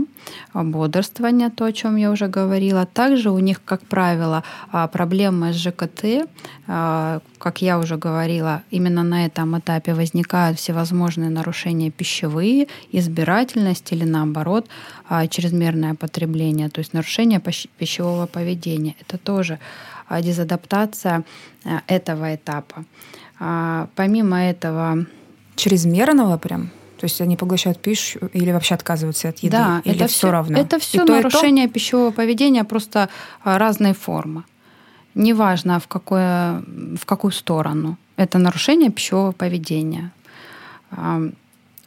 [0.53, 2.85] бодрствования, то, о чем я уже говорила.
[2.85, 6.27] Также у них, как правило, а, проблемы с ЖКТ.
[6.67, 14.05] А, как я уже говорила, именно на этом этапе возникают всевозможные нарушения пищевые, избирательность или
[14.05, 14.67] наоборот
[15.09, 17.41] а, чрезмерное потребление, то есть нарушение
[17.77, 18.95] пищевого поведения.
[19.01, 19.59] Это тоже
[20.21, 21.23] дезадаптация
[21.87, 22.85] этого этапа.
[23.39, 25.05] А, помимо этого...
[25.55, 26.69] Чрезмерного прям?
[26.97, 29.55] То есть они поглощают пищу или вообще отказываются от еды?
[29.57, 30.57] Да, или это все равно?
[30.57, 33.09] Это все и нарушение то, пищевого поведения, просто
[33.43, 34.43] а, разные формы.
[35.13, 36.63] Неважно, в, какое,
[36.99, 37.97] в какую сторону.
[38.17, 40.11] Это нарушение пищевого поведения.
[40.91, 41.21] А,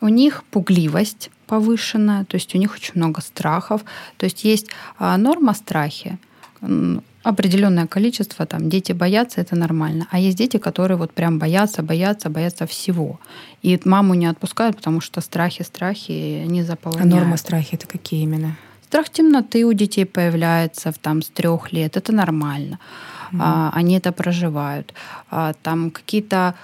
[0.01, 3.83] у них пугливость повышенная, то есть у них очень много страхов.
[4.19, 6.19] То есть есть норма страхи
[7.29, 10.07] определенное количество, там, дети боятся, это нормально.
[10.11, 13.21] А есть дети, которые вот прям боятся, боятся, боятся всего.
[13.63, 17.13] И маму не отпускают, потому что страхи, страхи не заполняют.
[17.13, 18.57] А норма страхи это какие именно?
[18.87, 22.79] Страх темноты у детей появляется там, с трех лет, это нормально.
[23.33, 23.41] Mm-hmm.
[23.41, 24.95] А, они это проживают.
[25.31, 26.55] А, там какие-то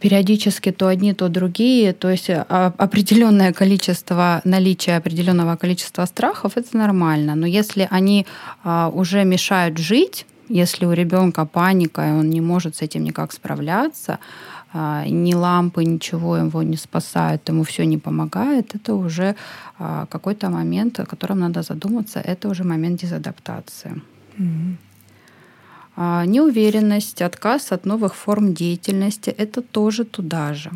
[0.00, 1.92] периодически то одни, то другие.
[1.92, 7.34] То есть а, определенное количество, наличие определенного количества страхов это нормально.
[7.34, 8.26] Но если они
[8.64, 13.32] а, уже мешают жить, если у ребенка паника, и он не может с этим никак
[13.32, 14.18] справляться,
[14.72, 19.34] а, ни лампы, ничего его не спасают, ему все не помогает, это уже
[20.08, 24.00] какой-то момент, о котором надо задуматься, это уже момент дезадаптации.
[25.96, 30.70] А, неуверенность, отказ от новых форм деятельности– это тоже туда же.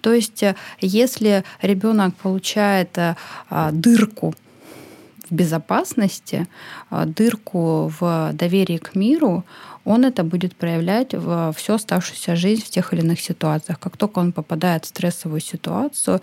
[0.00, 3.16] То есть, э, если ребенок получает э,
[3.50, 4.34] а, дырку
[5.28, 6.46] в безопасности,
[6.90, 9.44] а, дырку в доверии к миру,
[9.84, 13.80] он это будет проявлять в всю оставшуюся жизнь в тех или иных ситуациях.
[13.80, 16.20] Как только он попадает в стрессовую ситуацию,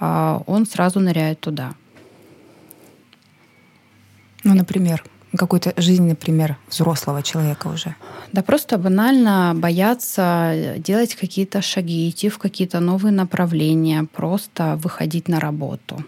[0.00, 1.74] он сразу ныряет туда.
[4.44, 5.04] Ну, например,
[5.36, 7.94] какой-то жизненный пример взрослого человека уже.
[8.32, 15.40] Да просто банально бояться делать какие-то шаги, идти в какие-то новые направления, просто выходить на
[15.40, 16.04] работу.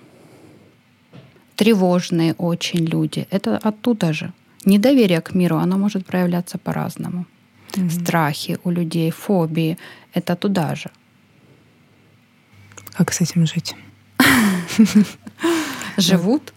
[1.57, 3.27] Тревожные очень люди.
[3.31, 4.33] Это оттуда же.
[4.67, 7.27] Недоверие к миру, оно может проявляться по-разному.
[7.73, 8.03] Mm-hmm.
[8.03, 9.79] Страхи у людей, фобии—
[10.15, 10.91] это туда же.
[12.97, 13.75] Как с этим жить?
[15.97, 16.53] Живут.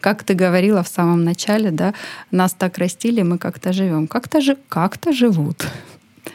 [0.00, 1.94] Как ты говорила в самом начале, да,
[2.30, 4.06] нас так растили, мы как-то живем.
[4.06, 5.66] Как-то же, как-то живут.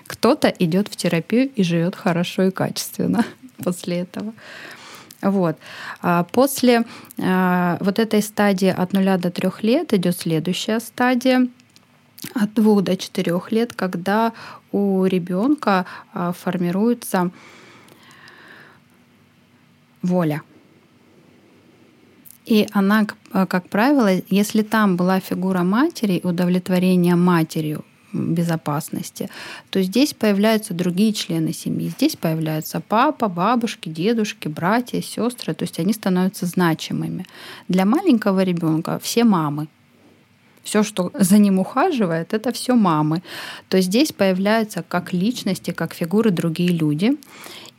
[0.08, 3.26] Кто-то идет в терапию и живет хорошо и качественно
[3.64, 4.34] после этого.
[5.22, 5.58] Вот.
[6.02, 6.86] А после
[7.20, 11.48] а, вот этой стадии от нуля до трех лет идет следующая стадия
[12.34, 14.34] от двух до четырех лет, когда
[14.72, 17.32] у ребенка а, формируется
[20.02, 20.42] воля.
[22.48, 27.84] И она, как правило, если там была фигура матери, удовлетворение матерью,
[28.14, 29.30] безопасности,
[29.70, 31.90] то здесь появляются другие члены семьи.
[31.90, 37.26] Здесь появляются папа, бабушки, дедушки, братья, сестры, то есть они становятся значимыми.
[37.68, 39.68] Для маленького ребенка все мамы.
[40.64, 43.24] Все, что за ним ухаживает, это все мамы.
[43.70, 47.18] То здесь появляются как личности, как фигуры другие люди.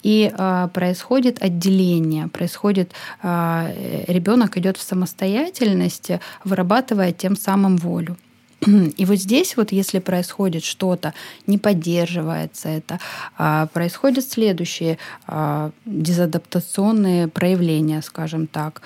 [0.03, 8.17] И э, происходит отделение, происходит э, ребенок идет в самостоятельности, вырабатывая тем самым волю.
[8.97, 11.15] И вот здесь вот, если происходит что-то,
[11.47, 12.99] не поддерживается это,
[13.37, 18.83] а, происходят следующие а, дезадаптационные проявления, скажем так.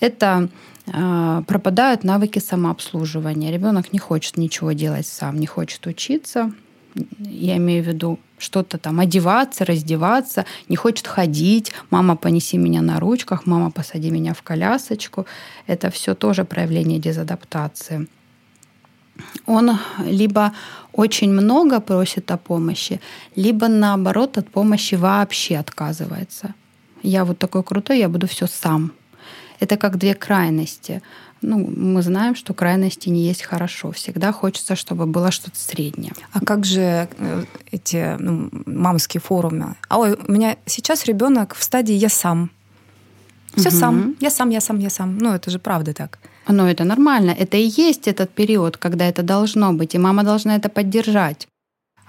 [0.00, 0.48] Это
[0.86, 3.52] а, пропадают навыки самообслуживания.
[3.52, 6.52] Ребенок не хочет ничего делать сам, не хочет учиться.
[7.18, 11.72] Я имею в виду что-то там одеваться, раздеваться, не хочет ходить.
[11.90, 15.26] Мама, понеси меня на ручках, мама, посади меня в колясочку.
[15.66, 18.08] Это все тоже проявление дезадаптации
[19.46, 20.52] он либо
[20.92, 23.00] очень много просит о помощи,
[23.36, 26.54] либо наоборот от помощи вообще отказывается.
[27.02, 28.92] Я вот такой крутой, я буду все сам.
[29.60, 31.02] Это как две крайности.
[31.40, 33.92] Ну, мы знаем, что крайности не есть хорошо.
[33.92, 36.12] Всегда хочется, чтобы было что-то среднее.
[36.32, 39.76] А как же э, эти ну, мамские форумы?
[39.88, 42.50] А ой, у меня сейчас ребенок в стадии я сам.
[43.56, 43.76] Все угу.
[43.76, 44.16] сам.
[44.20, 45.18] Я сам, я сам, я сам.
[45.18, 46.18] Ну, это же правда так.
[46.48, 47.30] Но это нормально.
[47.30, 51.48] Это и есть этот период, когда это должно быть, и мама должна это поддержать.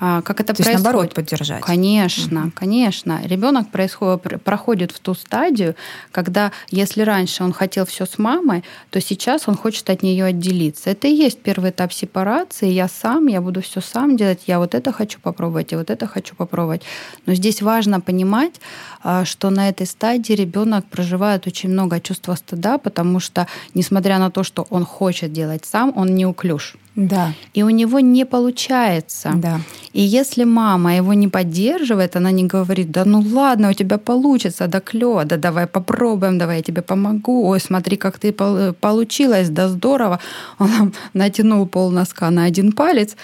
[0.01, 0.73] А как это То происходит?
[0.73, 1.61] Есть, наоборот, поддержать.
[1.61, 2.51] Конечно, угу.
[2.55, 3.21] конечно.
[3.25, 5.75] Ребенок происходит, проходит в ту стадию,
[6.11, 10.89] когда, если раньше он хотел все с мамой, то сейчас он хочет от нее отделиться.
[10.89, 12.69] Это и есть первый этап сепарации.
[12.69, 14.43] Я сам, я буду все сам делать.
[14.47, 16.83] Я вот это хочу попробовать, и вот это хочу попробовать.
[17.25, 18.61] Но здесь важно понимать,
[19.03, 24.31] а, что на этой стадии ребенок проживает очень много чувства стыда, потому что, несмотря на
[24.31, 26.77] то, что он хочет делать сам, он неуклюж.
[26.99, 27.33] Да.
[27.53, 29.31] И у него не получается.
[29.35, 29.61] Да.
[29.93, 34.67] И если мама его не поддерживает, она не говорит, да ну ладно, у тебя получится,
[34.67, 39.69] да клево, да давай попробуем, давай я тебе помогу, ой, смотри, как ты получилось, да
[39.69, 40.19] здорово.
[40.59, 43.15] Он натянул пол носка на один палец,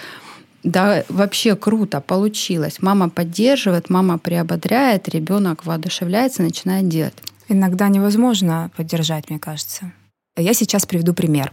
[0.62, 2.78] да, вообще круто, получилось.
[2.80, 7.14] Мама поддерживает, мама приободряет, ребенок воодушевляется, начинает делать.
[7.48, 9.92] Иногда невозможно поддержать, мне кажется.
[10.38, 11.52] Я сейчас приведу пример.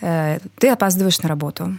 [0.00, 1.78] Э, ты опаздываешь на работу.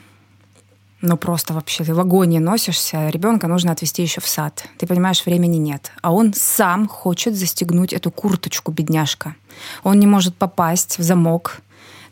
[1.01, 4.65] Ну просто вообще, ты в вагоне носишься, ребенка нужно отвезти еще в сад.
[4.77, 5.91] Ты понимаешь, времени нет.
[6.03, 9.35] А он сам хочет застегнуть эту курточку, бедняжка.
[9.83, 11.61] Он не может попасть в замок.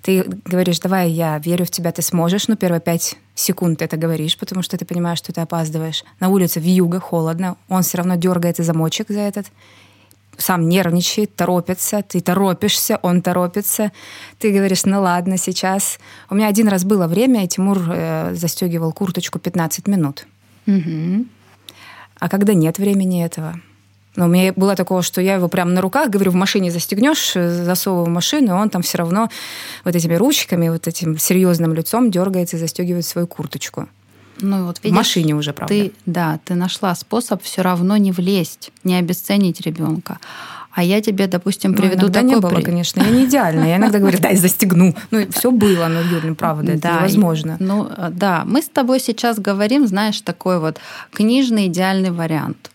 [0.02, 2.48] Ты говоришь, давай, я верю в тебя, ты сможешь.
[2.48, 6.04] Ну, первые пять секунд ты это говоришь, потому что ты понимаешь, что ты опаздываешь.
[6.20, 7.58] На улице в юго, холодно.
[7.68, 9.48] Он все равно дергает замочек за этот
[10.40, 13.92] сам нервничает, торопится, ты торопишься, он торопится.
[14.40, 16.00] Ты говоришь, ну ладно, сейчас.
[16.30, 20.26] У меня один раз было время, и Тимур э, застегивал курточку 15 минут.
[20.66, 21.26] Угу.
[22.20, 23.60] А когда нет времени этого?
[24.16, 26.72] Но ну, у меня было такого, что я его прямо на руках, говорю, в машине
[26.72, 29.30] застегнешь, э, засовываю в машину, и он там все равно
[29.86, 33.88] вот этими ручками, вот этим серьезным лицом дергается и застегивает свою курточку.
[34.42, 35.74] Ну, вот, видишь, в машине уже, правда.
[35.74, 40.20] Ты, да, ты нашла способ все равно не влезть, не обесценить ребенка.
[40.72, 42.30] А я тебе, допустим, приведу ну, такой...
[42.30, 43.02] не было, конечно.
[43.02, 43.68] Я не идеальная.
[43.70, 44.96] Я иногда говорю, дай застегну.
[45.12, 47.58] Ну, все было, но, Юля, ну, правда, это да, невозможно.
[47.60, 50.80] Ну, э, да, мы с тобой сейчас говорим, знаешь, такой вот
[51.12, 52.70] книжный идеальный вариант.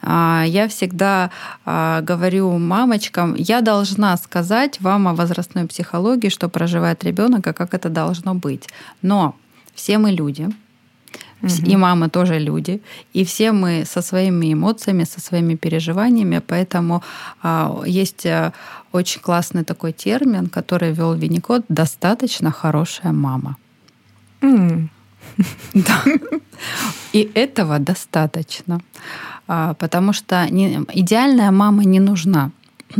[0.00, 1.30] А, я всегда
[1.64, 7.74] а, говорю мамочкам, я должна сказать вам о возрастной психологии, что проживает ребенок, и как
[7.74, 8.68] это должно быть.
[9.02, 9.34] Но
[9.74, 10.48] все мы люди,
[11.44, 11.70] Угу.
[11.72, 12.80] И мамы тоже люди.
[13.16, 16.40] И все мы со своими эмоциями, со своими переживаниями.
[16.46, 17.02] Поэтому
[17.42, 18.52] а, есть а,
[18.92, 23.56] очень классный такой термин, который ввел Винникот «достаточно хорошая мама».
[24.40, 24.88] Mm.
[25.74, 26.04] Да.
[27.12, 28.80] И этого достаточно.
[29.48, 32.50] А, потому что идеальная мама не нужна.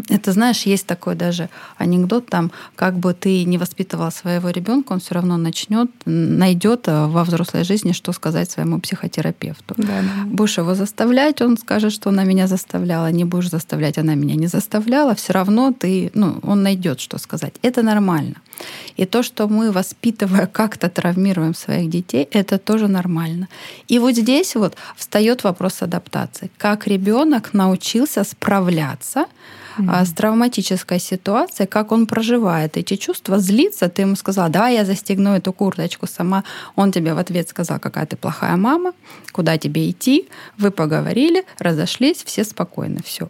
[0.09, 5.01] Это, знаешь, есть такой даже анекдот, там, как бы ты не воспитывал своего ребенка, он
[5.01, 9.75] все равно начнет, найдет э, во взрослой жизни, что сказать своему психотерапевту.
[9.77, 10.25] Да, да.
[10.27, 13.11] Будешь его заставлять, он скажет, что она меня заставляла.
[13.11, 15.15] Не будешь заставлять, она меня не заставляла.
[15.15, 17.55] Все равно ты, ну, он найдет, что сказать.
[17.63, 18.37] Это нормально.
[18.97, 23.49] И то, что мы, воспитывая, как-то травмируем своих детей, это тоже нормально.
[23.89, 26.51] И вот здесь вот встает вопрос адаптации.
[26.59, 29.27] Как ребенок научился справляться
[29.79, 30.05] mm-hmm.
[30.05, 35.35] с травматической ситуацией, как он проживает эти чувства, злится, ты ему сказала, давай я застегну
[35.35, 36.45] эту курточку сама.
[36.77, 38.93] Он тебе в ответ сказал, какая ты плохая мама,
[39.33, 43.29] куда тебе идти, вы поговорили, разошлись, все спокойны, все.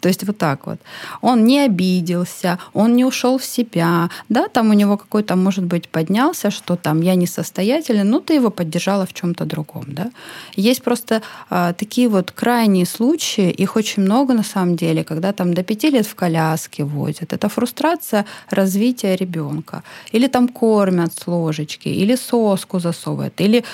[0.00, 0.78] То есть вот так вот.
[1.20, 5.88] Он не обиделся, он не ушел в себя, да, там у него какой-то, может быть,
[5.88, 10.10] поднялся, что там я несостоятелен, но ты его поддержала в чем-то другом, да.
[10.56, 15.54] Есть просто а, такие вот крайние случаи, их очень много на самом деле, когда там
[15.54, 17.32] до пяти лет в коляске возят.
[17.32, 19.82] Это фрустрация развития ребенка.
[20.12, 23.64] Или там кормят с ложечки, или соску засовывают, или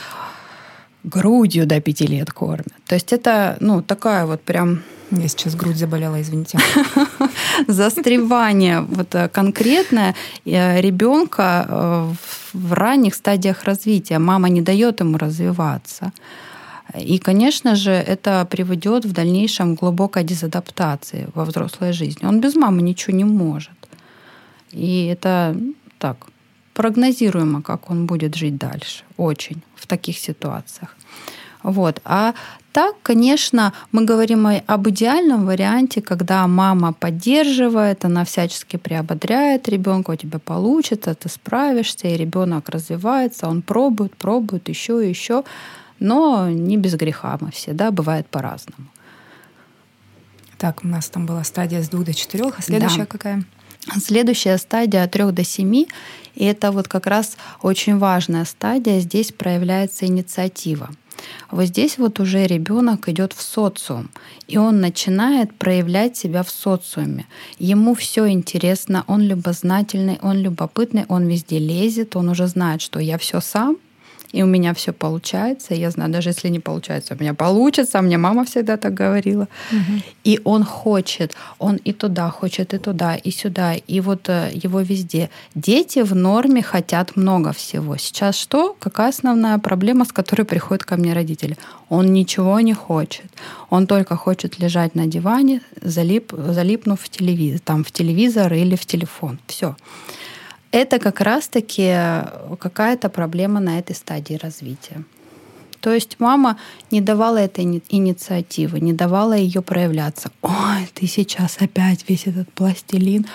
[1.07, 2.74] грудью до пяти лет кормят.
[2.86, 6.59] То есть это, ну, такая вот прям я сейчас грудь заболела, извините.
[7.68, 12.12] Застревание вот э, конкретное э, ребенка э,
[12.52, 14.18] в ранних стадиях развития.
[14.18, 16.12] Мама не дает ему развиваться.
[16.98, 22.26] И, конечно же, это приведет в дальнейшем к глубокой дезадаптации во взрослой жизни.
[22.26, 23.70] Он без мамы ничего не может.
[24.72, 25.57] И это
[25.98, 26.16] так,
[26.77, 29.05] прогнозируемо, как он будет жить дальше.
[29.16, 30.95] Очень в таких ситуациях.
[31.62, 32.01] Вот.
[32.05, 32.35] А
[32.72, 40.16] так, конечно, мы говорим об идеальном варианте, когда мама поддерживает, она всячески приободряет ребенка, у
[40.16, 45.43] тебя получится, ты справишься, и ребенок развивается, он пробует, пробует еще и еще,
[45.99, 48.89] но не без греха мы все, да, бывает по-разному.
[50.59, 53.07] Так, у нас там была стадия с двух до четырех, а следующая да.
[53.07, 53.45] какая?
[53.95, 55.87] Следующая стадия от 3 до 7,
[56.34, 60.91] и это вот как раз очень важная стадия, здесь проявляется инициатива.
[61.51, 64.11] Вот здесь вот уже ребенок идет в социум,
[64.49, 67.26] и он начинает проявлять себя в социуме.
[67.59, 73.16] Ему все интересно, он любознательный, он любопытный, он везде лезет, он уже знает, что я
[73.18, 73.78] все сам,
[74.37, 75.74] и у меня все получается.
[75.74, 78.03] Я знаю, даже если не получается, у меня получится.
[78.03, 79.49] Мне мама всегда так говорила.
[79.72, 80.03] Угу.
[80.24, 84.82] И он хочет, он и туда хочет, и туда, и сюда, и вот э, его
[84.82, 85.28] везде.
[85.55, 87.97] Дети в норме хотят много всего.
[87.97, 88.76] Сейчас что?
[88.78, 91.57] Какая основная проблема, с которой приходят ко мне родители?
[91.89, 93.26] Он ничего не хочет.
[93.70, 98.84] Он только хочет лежать на диване, залип, залипнув в телевизор, там в телевизор или в
[98.84, 99.39] телефон.
[99.47, 99.74] Все
[100.77, 101.95] это как раз-таки
[102.59, 105.05] какая-то проблема на этой стадии развития.
[105.81, 106.59] То есть мама
[106.91, 110.31] не давала этой инициативы, не давала ее проявляться.
[110.43, 113.27] Ой, ты сейчас опять весь этот пластилин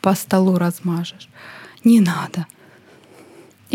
[0.00, 1.28] по столу размажешь.
[1.84, 2.46] Не надо.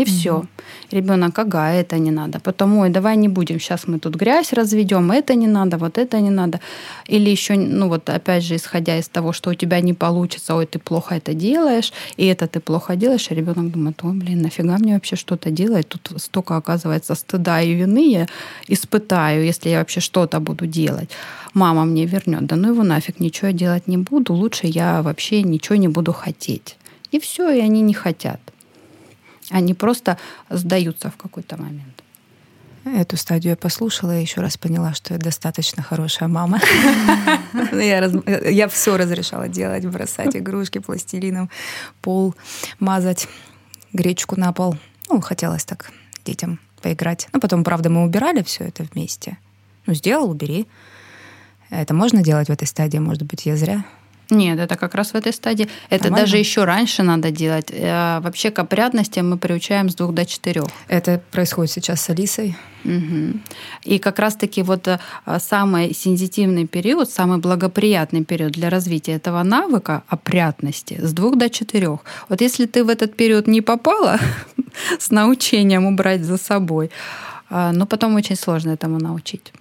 [0.00, 0.44] И все.
[0.90, 2.40] Ребенок, ага, это не надо.
[2.40, 6.20] Потом, ой, давай не будем, сейчас мы тут грязь разведем, это не надо, вот это
[6.20, 6.60] не надо.
[7.06, 10.66] Или еще, ну вот опять же, исходя из того, что у тебя не получится, ой,
[10.66, 14.78] ты плохо это делаешь, и это ты плохо делаешь, и ребенок думает, ой, блин, нафига
[14.78, 15.88] мне вообще что-то делать?
[15.88, 18.26] Тут столько, оказывается, стыда и вины я
[18.68, 21.10] испытаю, если я вообще что-то буду делать.
[21.54, 25.42] Мама мне вернет, да ну его нафиг, ничего я делать не буду, лучше я вообще
[25.42, 26.76] ничего не буду хотеть.
[27.12, 28.40] И все, и они не хотят.
[29.50, 30.16] Они просто
[30.48, 32.02] сдаются в какой-то момент.
[32.84, 36.60] Эту стадию я послушала и еще раз поняла, что я достаточно хорошая мама.
[37.72, 41.50] Я, все разрешала делать, бросать игрушки пластилином,
[42.00, 42.34] пол
[42.78, 43.28] мазать,
[43.92, 44.76] гречку на пол.
[45.10, 45.92] Ну, хотелось так
[46.24, 47.28] детям поиграть.
[47.34, 49.36] Ну, потом, правда, мы убирали все это вместе.
[49.84, 50.66] Ну, сделал, убери.
[51.68, 52.98] Это можно делать в этой стадии?
[52.98, 53.84] Может быть, я зря
[54.30, 55.68] нет, это как раз в этой стадии.
[55.88, 56.26] Это Нормально?
[56.26, 57.70] даже еще раньше надо делать.
[57.70, 60.66] Э, вообще к опрятности мы приучаем с двух до четырех.
[60.88, 62.56] Это происходит сейчас с Алисой.
[62.84, 63.40] Угу.
[63.84, 64.98] И как раз-таки вот э,
[65.38, 72.00] самый сензитивный период, самый благоприятный период для развития этого навыка опрятности с двух до четырех.
[72.28, 74.18] Вот если ты в этот период не попала
[74.98, 76.90] с научением убрать за собой,
[77.50, 79.52] но потом очень сложно этому научить.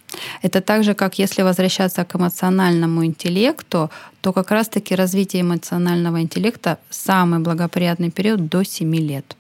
[0.41, 3.89] Это так же, как если возвращаться к эмоциональному интеллекту,
[4.21, 9.35] то как раз-таки развитие эмоционального интеллекта самый благоприятный период до 7 лет.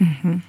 [0.00, 0.40] Угу.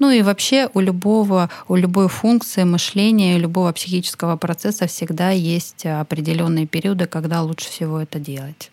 [0.00, 5.86] Ну и вообще у любого, у любой функции мышления, у любого психического процесса всегда есть
[5.86, 8.70] определенные периоды, когда лучше всего это делать.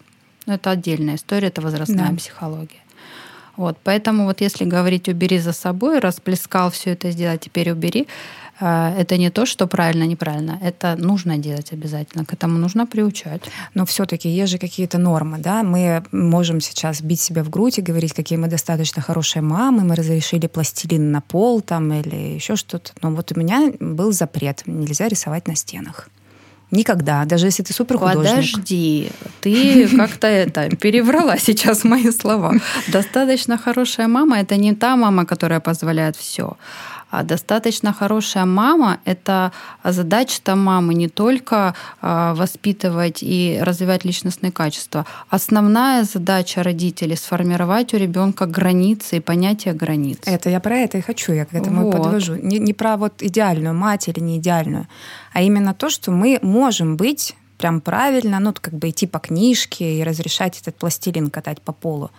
[0.48, 2.18] Но это отдельная история, это возрастная да.
[2.18, 2.80] психология.
[3.58, 8.08] Вот, поэтому вот если говорить «убери за собой», расплескал все это сделать, теперь убери,
[8.60, 10.58] э, это не то, что правильно, неправильно.
[10.62, 12.26] Это нужно делать обязательно.
[12.26, 13.42] К этому нужно приучать.
[13.74, 15.64] Но все-таки есть же какие-то нормы, да?
[15.64, 19.96] Мы можем сейчас бить себя в грудь и говорить, какие мы достаточно хорошие мамы, мы
[19.96, 22.94] разрешили пластилин на пол там или еще что-то.
[23.02, 24.64] Но вот у меня был запрет.
[24.66, 26.10] Нельзя рисовать на стенах.
[26.72, 28.30] Никогда, даже если ты супер художник.
[28.30, 29.12] Подожди,
[29.42, 32.54] ты как-то это переврала сейчас мои слова.
[32.88, 36.56] Достаточно хорошая мама это не та мама, которая позволяет все.
[37.12, 39.52] А достаточно хорошая мама– это
[39.84, 45.06] задача мамы не только а, воспитывать и развивать личностные качества.
[45.30, 50.20] Основная задача родителей– сформировать у ребенка границы и понятие границ.
[50.26, 51.92] Это я про это и хочу, я к этому вот.
[51.92, 52.36] подвожу.
[52.36, 54.88] Не, не про вот идеальную мать или не идеальную,
[55.34, 60.00] а именно то, что мы можем быть прям правильно, ну, как бы идти по книжке
[60.00, 62.10] и разрешать этот пластилин катать по полу.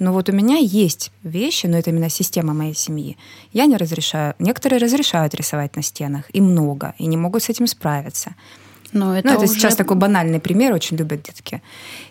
[0.00, 3.16] Но вот у меня есть вещи, но это именно система моей семьи.
[3.52, 4.34] Я не разрешаю.
[4.38, 8.34] Некоторые разрешают рисовать на стенах, и много, и не могут с этим справиться.
[8.92, 9.52] Но это, ну, это уже...
[9.52, 11.62] сейчас такой банальный пример, очень любят детки.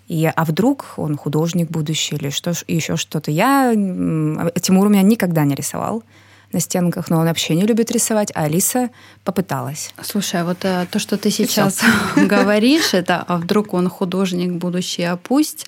[0.08, 3.32] И, а вдруг он художник будущий или что, еще что-то.
[3.32, 3.74] Я...
[3.74, 6.04] Тимур у меня никогда не рисовал
[6.52, 8.90] на стенках, но он вообще не любит рисовать, а Алиса
[9.24, 9.94] попыталась.
[10.02, 11.82] Слушай, а вот а, то, что ты сейчас
[12.16, 15.66] говоришь, это а вдруг он художник будущий, а пусть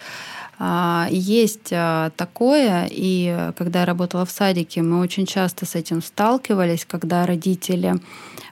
[1.10, 6.86] есть а, такое, и когда я работала в садике, мы очень часто с этим сталкивались,
[6.86, 7.96] когда родители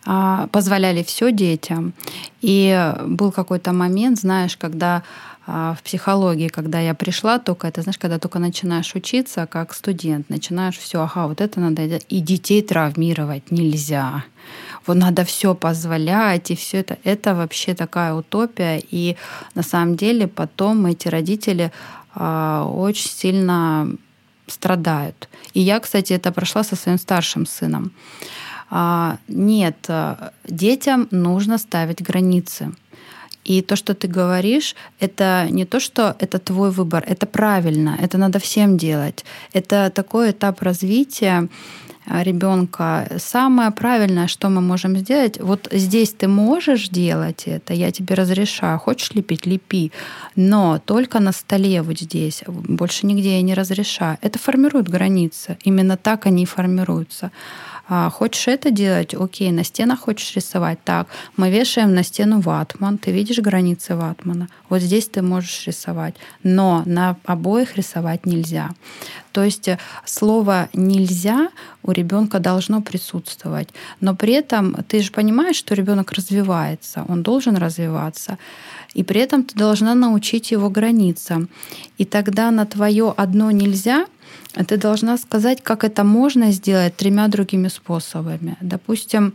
[0.05, 1.93] а, позволяли все детям.
[2.41, 5.03] И был какой-то момент, знаешь, когда
[5.47, 10.77] в психологии, когда я пришла, только это, знаешь, когда только начинаешь учиться как студент, начинаешь
[10.77, 14.25] все, ага, вот это надо, и детей травмировать нельзя.
[14.85, 18.81] Вот надо все позволять, и все это, это вообще такая утопия.
[18.91, 19.15] И
[19.55, 23.87] на самом деле потом эти родители а, очень сильно
[24.47, 25.29] страдают.
[25.53, 27.91] И я, кстати, это прошла со своим старшим сыном.
[28.69, 30.15] А, нет, э,
[30.47, 32.71] детям нужно ставить границы.
[33.43, 38.17] И то, что ты говоришь, это не то, что это твой выбор, это правильно, это
[38.17, 39.25] надо всем делать.
[39.53, 41.47] Это такой этап развития, а,
[42.09, 43.07] ребенка.
[43.17, 48.79] Самое правильное, что мы можем сделать, вот здесь ты можешь делать это, я тебе разрешаю.
[48.79, 49.91] Хочешь лепить, лепи.
[50.35, 54.17] Но только на столе вот здесь, больше нигде я не разрешаю.
[54.21, 55.57] Это формирует границы.
[55.63, 57.31] Именно так они и формируются.
[57.91, 59.15] А, хочешь это делать?
[59.15, 60.77] Окей, на стенах хочешь рисовать?
[60.83, 62.99] Так, мы вешаем на стену ватман.
[62.99, 64.47] Ты видишь границы ватмана?
[64.69, 66.13] Вот здесь ты можешь рисовать.
[66.43, 68.69] Но на обоих рисовать нельзя.
[69.31, 71.49] То есть э, слово «нельзя»
[71.81, 73.69] у ребенка должно присутствовать.
[74.01, 78.37] Но при этом ты же понимаешь, что ребенок развивается, он должен развиваться.
[78.93, 81.49] И при этом ты должна научить его границам.
[81.97, 84.05] И тогда на твое одно нельзя
[84.67, 88.57] ты должна сказать, как это можно сделать тремя другими способами.
[88.61, 89.33] Допустим,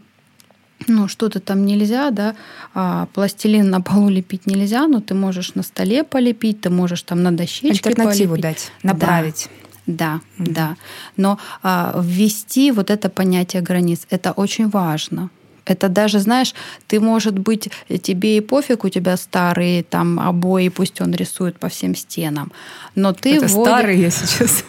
[0.86, 2.34] ну, что-то там нельзя, да,
[2.74, 7.22] а, пластилин на полу лепить нельзя, но ты можешь на столе полепить, ты можешь там
[7.22, 8.42] на дощечке Альтернативу полепить.
[8.42, 9.49] дать, направить.
[9.86, 10.53] Да, да, mm-hmm.
[10.53, 10.76] да.
[11.16, 15.30] Но а, ввести вот это понятие границ, это очень важно.
[15.64, 16.54] Это даже, знаешь,
[16.86, 17.70] ты, может быть,
[18.02, 22.52] тебе и пофиг, у тебя старые там обои, пусть он рисует по всем стенам.
[22.94, 23.72] Но ты Это вводишь...
[23.72, 24.64] старые сейчас.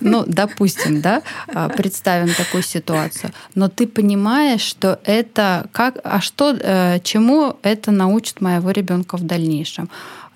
[0.00, 3.32] Ну, допустим, да, а, представим такую ситуацию.
[3.54, 9.22] Но ты понимаешь, что это как, а что, э, чему это научит моего ребенка в
[9.22, 9.88] дальнейшем?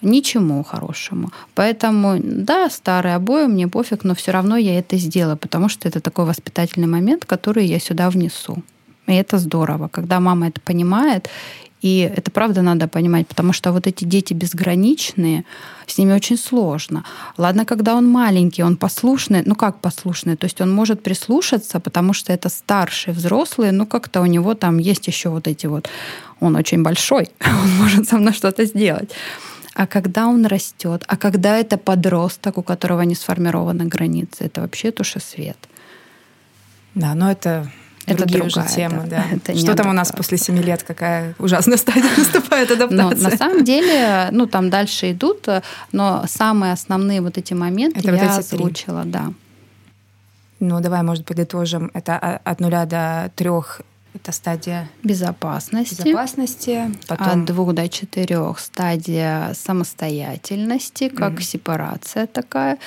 [0.03, 1.31] Ничему хорошему.
[1.55, 6.01] Поэтому, да, старые обои, мне пофиг, но все равно я это сделаю, потому что это
[6.01, 8.63] такой воспитательный момент, который я сюда внесу.
[9.07, 11.29] И это здорово, когда мама это понимает
[11.81, 15.45] и это правда надо понимать, потому что вот эти дети безграничные,
[15.87, 17.05] с ними очень сложно.
[17.37, 22.15] Ладно, когда он маленький, он послушный, ну как послушный, то есть он может прислушаться, потому
[22.15, 25.89] что это старший взрослый, ну как-то у него там есть еще вот эти вот,
[26.41, 29.11] он очень большой, он может со мной что-то сделать.
[29.79, 34.91] А когда он растет, а когда это подросток, у которого не сформированы границы, это вообще
[34.91, 35.57] туша свет.
[36.97, 37.70] Да, но это
[38.05, 39.24] это другие другая, уже темы, да.
[39.47, 39.55] да.
[39.57, 43.22] Что там у нас после семи лет, какая ужасная стадия наступает адаптация?
[43.22, 45.47] Но на самом деле, ну там дальше идут,
[45.93, 49.33] но самые основные вот эти моменты это я вот озвучила, да.
[50.59, 51.93] Ну, давай, может, подытожим.
[51.95, 53.83] Это от нуля до трех
[54.19, 56.03] это стадия безопасности.
[56.03, 56.91] Безопасности.
[57.07, 57.27] Потом...
[57.27, 61.43] От двух до четырех стадия самостоятельности, как mm-hmm.
[61.43, 62.79] сепарация такая.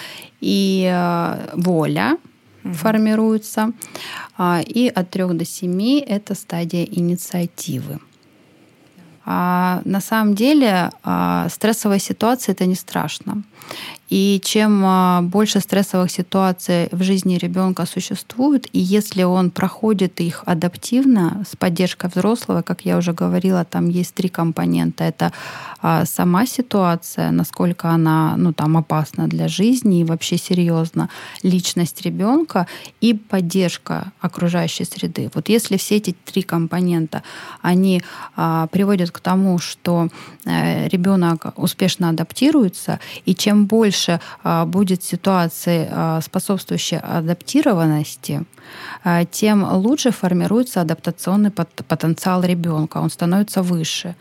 [0.42, 2.18] И э, воля
[2.64, 2.74] mm-hmm.
[2.74, 3.72] формируется.
[4.38, 8.00] А, и от трех до семи это стадия инициативы.
[9.24, 13.44] А на самом деле а, стрессовая ситуация это не страшно.
[14.12, 20.44] И чем а, больше стрессовых ситуаций в жизни ребенка существует, и если он проходит их
[20.46, 25.06] адаптивно с поддержкой взрослого, как я уже говорила, там есть три компонента.
[25.06, 25.32] Это
[25.82, 31.10] а, сама ситуация, насколько она ну, там, опасна для жизни и вообще серьезно,
[31.42, 32.68] личность ребенка
[33.00, 35.32] и поддержка окружающей среды.
[35.34, 37.24] Вот если все эти три компонента,
[37.62, 38.02] они
[38.36, 40.10] а, приводят к тому, что
[40.46, 48.44] э, ребенок успешно адаптируется, и чем больше больше а, будет ситуации, а, способствующей адаптированности,
[49.32, 54.16] тем лучше формируется адаптационный потенциал ребенка, он становится выше.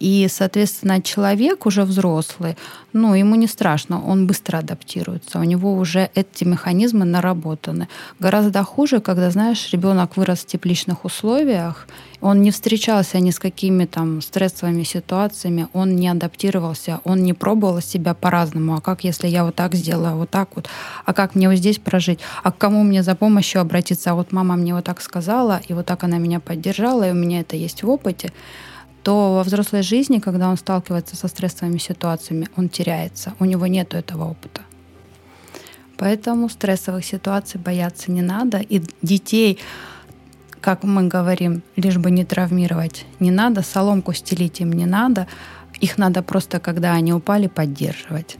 [0.00, 2.56] И, соответственно, человек уже взрослый,
[2.92, 7.88] ну, ему не страшно, он быстро адаптируется, у него уже эти механизмы наработаны.
[8.20, 11.86] Гораздо хуже, когда, знаешь, ребенок вырос в тепличных условиях,
[12.20, 17.80] он не встречался ни с какими там стрессовыми ситуациями, он не адаптировался, он не пробовал
[17.80, 18.74] себя по-разному.
[18.74, 20.68] А как, если я вот так сделаю, вот так вот?
[21.04, 22.18] А как мне вот здесь прожить?
[22.42, 23.87] А к кому мне за помощью обратиться?
[24.06, 27.14] А вот мама мне вот так сказала, и вот так она меня поддержала, и у
[27.14, 28.32] меня это есть в опыте
[29.02, 33.94] то во взрослой жизни, когда он сталкивается со стрессовыми ситуациями, он теряется, у него нет
[33.94, 34.60] этого опыта.
[35.96, 39.58] Поэтому стрессовых ситуаций бояться не надо, и детей
[40.60, 45.26] как мы говорим, лишь бы не травмировать, не надо, соломку стелить им не надо,
[45.80, 48.36] их надо просто, когда они упали, поддерживать.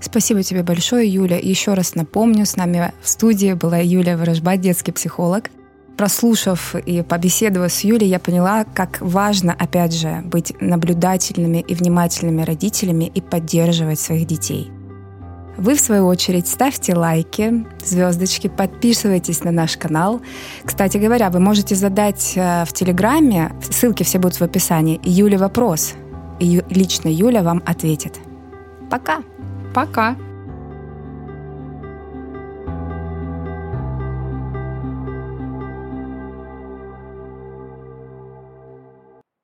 [0.00, 1.38] Спасибо тебе большое, Юля.
[1.38, 5.50] Еще раз напомню, с нами в студии была Юлия Ворожба, детский психолог.
[5.96, 12.42] Прослушав и побеседовав с Юлей, я поняла, как важно, опять же, быть наблюдательными и внимательными
[12.42, 14.70] родителями и поддерживать своих детей–
[15.58, 20.20] вы, в свою очередь, ставьте лайки, звездочки, подписывайтесь на наш канал.
[20.64, 25.94] Кстати говоря, вы можете задать э, в Телеграме, ссылки все будут в описании, Юле вопрос.
[26.38, 28.20] И лично Юля вам ответит.
[28.88, 29.18] Пока!
[29.72, 30.27] Пока!